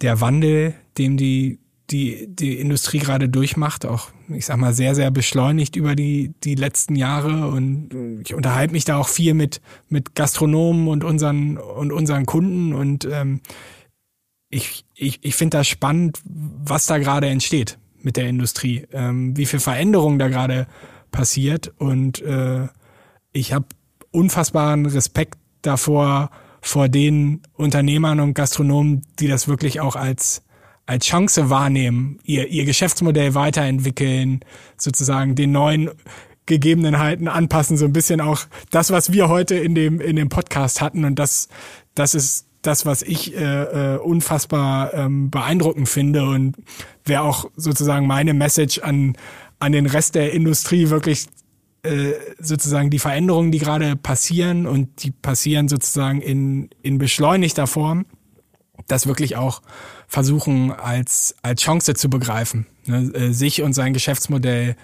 der 0.00 0.20
Wandel, 0.20 0.74
dem 0.98 1.16
die, 1.16 1.58
die, 1.90 2.26
die 2.28 2.58
Industrie 2.58 2.98
gerade 2.98 3.28
durchmacht, 3.28 3.84
auch, 3.86 4.08
ich 4.28 4.46
sag 4.46 4.56
mal, 4.56 4.72
sehr, 4.72 4.94
sehr 4.94 5.10
beschleunigt 5.10 5.76
über 5.76 5.94
die, 5.94 6.32
die 6.42 6.54
letzten 6.54 6.96
Jahre. 6.96 7.48
Und 7.48 8.20
ich 8.24 8.34
unterhalte 8.34 8.72
mich 8.72 8.84
da 8.84 8.96
auch 8.96 9.08
viel 9.08 9.34
mit, 9.34 9.60
mit 9.88 10.14
Gastronomen 10.14 10.88
und 10.88 11.04
unseren, 11.04 11.58
und 11.58 11.92
unseren 11.92 12.26
Kunden 12.26 12.72
und, 12.72 13.04
ähm, 13.10 13.40
ich, 14.52 14.84
ich, 14.94 15.18
ich 15.22 15.34
finde 15.34 15.56
das 15.56 15.66
spannend, 15.66 16.20
was 16.24 16.84
da 16.86 16.98
gerade 16.98 17.26
entsteht 17.28 17.78
mit 18.02 18.16
der 18.16 18.28
Industrie, 18.28 18.86
ähm, 18.92 19.36
wie 19.36 19.46
viel 19.46 19.60
Veränderung 19.60 20.18
da 20.18 20.28
gerade 20.28 20.66
passiert. 21.10 21.72
Und 21.78 22.20
äh, 22.20 22.68
ich 23.32 23.54
habe 23.54 23.66
unfassbaren 24.10 24.86
Respekt 24.86 25.38
davor, 25.62 26.30
vor 26.60 26.88
den 26.88 27.42
Unternehmern 27.54 28.20
und 28.20 28.34
Gastronomen, 28.34 29.02
die 29.18 29.28
das 29.28 29.48
wirklich 29.48 29.80
auch 29.80 29.96
als 29.96 30.42
als 30.84 31.06
Chance 31.06 31.48
wahrnehmen, 31.48 32.18
ihr, 32.24 32.48
ihr 32.48 32.64
Geschäftsmodell 32.64 33.34
weiterentwickeln, 33.34 34.40
sozusagen 34.76 35.36
den 35.36 35.52
neuen 35.52 35.90
Gegebenheiten 36.46 37.28
anpassen, 37.28 37.76
so 37.76 37.84
ein 37.84 37.92
bisschen 37.92 38.20
auch 38.20 38.40
das, 38.70 38.90
was 38.90 39.12
wir 39.12 39.28
heute 39.28 39.54
in 39.54 39.74
dem, 39.74 40.00
in 40.00 40.16
dem 40.16 40.28
Podcast 40.28 40.80
hatten. 40.80 41.04
Und 41.04 41.18
das, 41.18 41.48
das 41.94 42.14
ist 42.14 42.46
das, 42.62 42.84
was 42.84 43.02
ich 43.02 43.36
äh, 43.36 43.94
äh, 43.94 43.98
unfassbar 43.98 44.92
ähm, 44.94 45.30
beeindruckend 45.30 45.88
finde 45.88 46.24
und 46.24 46.56
wäre 47.04 47.22
auch 47.22 47.50
sozusagen 47.56 48.06
meine 48.06 48.34
Message 48.34 48.80
an, 48.80 49.16
an 49.58 49.72
den 49.72 49.86
Rest 49.86 50.14
der 50.14 50.32
Industrie 50.32 50.90
wirklich 50.90 51.26
äh, 51.82 52.12
sozusagen 52.38 52.90
die 52.90 52.98
Veränderungen, 52.98 53.50
die 53.50 53.58
gerade 53.58 53.96
passieren 53.96 54.66
und 54.66 55.02
die 55.02 55.10
passieren 55.10 55.68
sozusagen 55.68 56.20
in, 56.20 56.70
in 56.82 56.98
beschleunigter 56.98 57.66
Form, 57.66 58.06
das 58.86 59.06
wirklich 59.06 59.36
auch 59.36 59.62
versuchen 60.06 60.72
als, 60.72 61.34
als 61.42 61.62
Chance 61.62 61.94
zu 61.94 62.08
begreifen, 62.08 62.66
ne? 62.86 63.10
äh, 63.14 63.32
sich 63.32 63.62
und 63.62 63.72
sein 63.72 63.94
Geschäftsmodell 63.94 64.76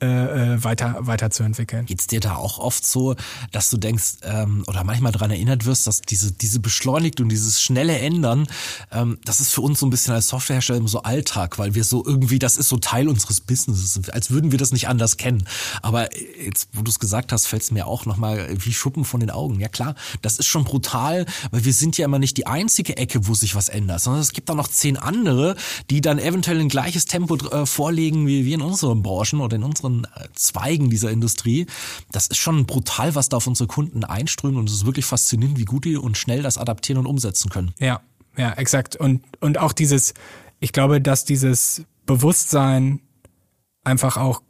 äh, 0.00 0.06
äh, 0.54 0.64
weiter 0.64 0.96
weiterzuentwickeln. 1.00 1.86
Geht's 1.86 2.06
dir 2.06 2.20
da 2.20 2.36
auch 2.36 2.58
oft 2.58 2.86
so, 2.86 3.16
dass 3.50 3.68
du 3.70 3.78
denkst 3.78 4.18
ähm, 4.22 4.62
oder 4.68 4.84
manchmal 4.84 5.12
daran 5.12 5.30
erinnert 5.30 5.64
wirst, 5.64 5.86
dass 5.86 6.02
diese 6.02 6.30
diese 6.32 6.60
Beschleunigte 6.60 7.22
und 7.22 7.28
dieses 7.30 7.60
schnelle 7.60 7.98
Ändern, 7.98 8.46
ähm, 8.92 9.18
das 9.24 9.40
ist 9.40 9.52
für 9.52 9.60
uns 9.60 9.80
so 9.80 9.86
ein 9.86 9.90
bisschen 9.90 10.14
als 10.14 10.28
Softwarehersteller 10.28 10.86
so 10.86 11.02
Alltag, 11.02 11.58
weil 11.58 11.74
wir 11.74 11.82
so 11.82 12.04
irgendwie, 12.04 12.38
das 12.38 12.56
ist 12.56 12.68
so 12.68 12.76
Teil 12.76 13.08
unseres 13.08 13.40
Businesses, 13.40 14.08
als 14.10 14.30
würden 14.30 14.52
wir 14.52 14.58
das 14.58 14.72
nicht 14.72 14.88
anders 14.88 15.16
kennen. 15.16 15.44
Aber 15.82 16.08
jetzt, 16.14 16.68
wo 16.72 16.82
du 16.82 16.90
es 16.90 17.00
gesagt 17.00 17.32
hast, 17.32 17.46
fällt 17.46 17.62
es 17.62 17.70
mir 17.70 17.86
auch 17.86 18.06
nochmal 18.06 18.48
wie 18.56 18.72
Schuppen 18.72 19.04
von 19.04 19.18
den 19.18 19.30
Augen. 19.30 19.58
Ja 19.58 19.68
klar, 19.68 19.94
das 20.22 20.38
ist 20.38 20.46
schon 20.46 20.62
brutal, 20.64 21.26
weil 21.50 21.64
wir 21.64 21.72
sind 21.72 21.98
ja 21.98 22.04
immer 22.04 22.20
nicht 22.20 22.36
die 22.36 22.46
einzige 22.46 22.96
Ecke, 22.96 23.26
wo 23.26 23.34
sich 23.34 23.54
was 23.54 23.68
ändert, 23.68 24.00
sondern 24.00 24.22
es 24.22 24.32
gibt 24.32 24.48
da 24.48 24.54
noch 24.54 24.68
zehn 24.68 24.96
andere, 24.96 25.56
die 25.90 26.00
dann 26.00 26.18
eventuell 26.18 26.60
ein 26.60 26.68
gleiches 26.68 27.06
Tempo 27.06 27.34
äh, 27.36 27.66
vorlegen 27.66 28.26
wie 28.28 28.44
wir 28.44 28.54
in 28.54 28.62
unseren 28.62 29.02
Branchen 29.02 29.40
oder 29.40 29.56
in 29.56 29.64
unseren 29.64 29.87
anderen 29.88 30.06
äh, 30.14 30.28
Zweigen 30.34 30.90
dieser 30.90 31.10
Industrie. 31.10 31.66
Das 32.12 32.26
ist 32.26 32.38
schon 32.38 32.66
brutal, 32.66 33.14
was 33.14 33.28
da 33.28 33.38
auf 33.38 33.46
unsere 33.46 33.66
Kunden 33.66 34.04
einströmt 34.04 34.56
und 34.56 34.68
es 34.68 34.76
ist 34.76 34.86
wirklich 34.86 35.06
faszinierend, 35.06 35.58
wie 35.58 35.64
gut 35.64 35.84
die 35.84 35.96
und 35.96 36.16
schnell 36.16 36.42
das 36.42 36.58
adaptieren 36.58 36.98
und 36.98 37.06
umsetzen 37.06 37.50
können. 37.50 37.72
Ja, 37.78 38.00
ja, 38.36 38.52
exakt. 38.52 38.96
Und, 38.96 39.22
und 39.40 39.58
auch 39.58 39.72
dieses, 39.72 40.14
ich 40.60 40.72
glaube, 40.72 41.00
dass 41.00 41.24
dieses 41.24 41.84
Bewusstsein 42.06 43.00
einfach 43.84 44.16
auch 44.16 44.42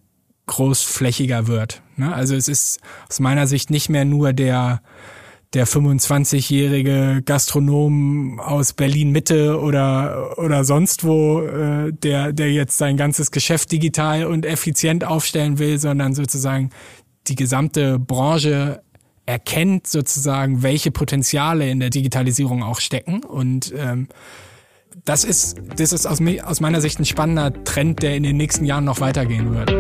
großflächiger 0.47 1.47
wird. 1.47 1.83
Ne? 1.97 2.13
Also 2.13 2.35
es 2.35 2.49
ist 2.49 2.81
aus 3.09 3.21
meiner 3.21 3.47
Sicht 3.47 3.71
nicht 3.71 3.89
mehr 3.89 4.05
nur 4.05 4.33
der 4.33 4.83
der 5.55 5.67
25-jährige 5.67 7.23
Gastronom 7.25 8.39
aus 8.39 8.75
Berlin 8.75 9.11
Mitte 9.13 9.59
oder 9.61 10.39
oder 10.39 10.65
sonst 10.65 11.05
wo, 11.05 11.41
äh, 11.41 11.93
der 11.93 12.33
der 12.33 12.53
jetzt 12.53 12.77
sein 12.77 12.97
ganzes 12.97 13.31
Geschäft 13.31 13.73
digital 13.73 14.27
und 14.27 14.45
effizient 14.45 15.05
aufstellen 15.05 15.59
will, 15.59 15.79
sondern 15.79 16.15
sozusagen 16.15 16.71
die 17.29 17.35
gesamte 17.35 17.99
Branche 17.99 18.83
erkennt 19.25 19.87
sozusagen, 19.87 20.63
welche 20.63 20.91
Potenziale 20.91 21.71
in 21.71 21.81
der 21.81 21.91
Digitalisierung 21.91 22.63
auch 22.63 22.81
stecken 22.81 23.23
und 23.25 23.73
ähm, 23.77 24.09
das 25.05 25.25
ist, 25.25 25.57
das 25.77 25.93
ist 25.93 26.07
aus, 26.07 26.21
aus 26.43 26.61
meiner 26.61 26.81
Sicht 26.81 26.99
ein 26.99 27.05
spannender 27.05 27.53
Trend, 27.65 28.03
der 28.03 28.17
in 28.17 28.25
den 28.25 28.37
nächsten 28.37 28.65
Jahren 28.65 28.85
noch 28.85 29.01
weitergehen 29.01 29.55
wird. 29.55 29.71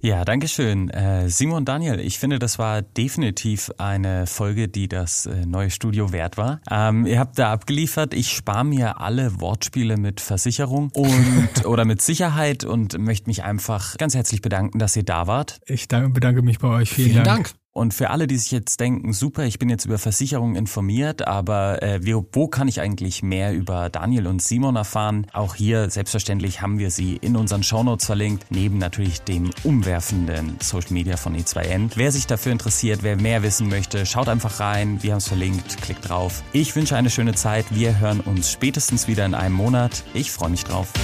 Ja, 0.00 0.24
danke 0.24 0.48
schön. 0.48 0.90
Äh, 0.90 1.28
Simon 1.28 1.64
Daniel, 1.64 2.00
ich 2.00 2.18
finde, 2.18 2.38
das 2.38 2.58
war 2.58 2.82
definitiv 2.82 3.70
eine 3.78 4.26
Folge, 4.26 4.68
die 4.68 4.88
das 4.88 5.26
äh, 5.26 5.46
neue 5.46 5.70
Studio 5.70 6.12
wert 6.12 6.36
war. 6.36 6.60
Ähm, 6.70 7.06
ihr 7.06 7.18
habt 7.18 7.38
da 7.38 7.52
abgeliefert. 7.52 8.14
Ich 8.14 8.32
spare 8.32 8.64
mir 8.64 9.00
alle 9.00 9.40
Wortspiele 9.40 9.96
mit 9.96 10.20
Versicherung 10.20 10.90
und 10.94 11.64
oder 11.64 11.84
mit 11.84 12.02
Sicherheit 12.02 12.64
und 12.64 12.98
möchte 12.98 13.28
mich 13.28 13.42
einfach 13.42 13.96
ganz 13.96 14.14
herzlich 14.14 14.42
bedanken, 14.42 14.78
dass 14.78 14.96
ihr 14.96 15.04
da 15.04 15.26
wart. 15.26 15.60
Ich 15.66 15.88
bedanke 15.88 16.42
mich 16.42 16.58
bei 16.58 16.68
euch. 16.68 16.90
Vielen, 16.90 17.10
Vielen 17.10 17.24
Dank. 17.24 17.48
Dank. 17.48 17.65
Und 17.76 17.92
für 17.92 18.08
alle, 18.08 18.26
die 18.26 18.38
sich 18.38 18.52
jetzt 18.52 18.80
denken, 18.80 19.12
super, 19.12 19.44
ich 19.44 19.58
bin 19.58 19.68
jetzt 19.68 19.84
über 19.84 19.98
Versicherungen 19.98 20.56
informiert, 20.56 21.28
aber 21.28 21.82
äh, 21.82 22.00
wo 22.32 22.48
kann 22.48 22.68
ich 22.68 22.80
eigentlich 22.80 23.22
mehr 23.22 23.52
über 23.52 23.90
Daniel 23.90 24.28
und 24.28 24.40
Simon 24.40 24.76
erfahren? 24.76 25.26
Auch 25.34 25.54
hier 25.54 25.90
selbstverständlich 25.90 26.62
haben 26.62 26.78
wir 26.78 26.90
sie 26.90 27.16
in 27.16 27.36
unseren 27.36 27.62
Shownotes 27.62 28.06
verlinkt, 28.06 28.46
neben 28.48 28.78
natürlich 28.78 29.20
dem 29.20 29.50
umwerfenden 29.62 30.56
Social 30.62 30.94
Media 30.94 31.18
von 31.18 31.36
E2N. 31.36 31.90
Wer 31.96 32.12
sich 32.12 32.26
dafür 32.26 32.52
interessiert, 32.52 33.02
wer 33.02 33.20
mehr 33.20 33.42
wissen 33.42 33.68
möchte, 33.68 34.06
schaut 34.06 34.30
einfach 34.30 34.58
rein. 34.58 35.02
Wir 35.02 35.12
haben 35.12 35.18
es 35.18 35.28
verlinkt, 35.28 35.76
klickt 35.82 36.08
drauf. 36.08 36.42
Ich 36.54 36.74
wünsche 36.76 36.96
eine 36.96 37.10
schöne 37.10 37.34
Zeit. 37.34 37.66
Wir 37.68 37.98
hören 37.98 38.20
uns 38.20 38.50
spätestens 38.50 39.06
wieder 39.06 39.26
in 39.26 39.34
einem 39.34 39.54
Monat. 39.54 40.02
Ich 40.14 40.32
freue 40.32 40.48
mich 40.48 40.64
drauf. 40.64 40.94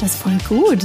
Das 0.00 0.14
ist 0.14 0.20
voll 0.20 0.38
gut. 0.48 0.84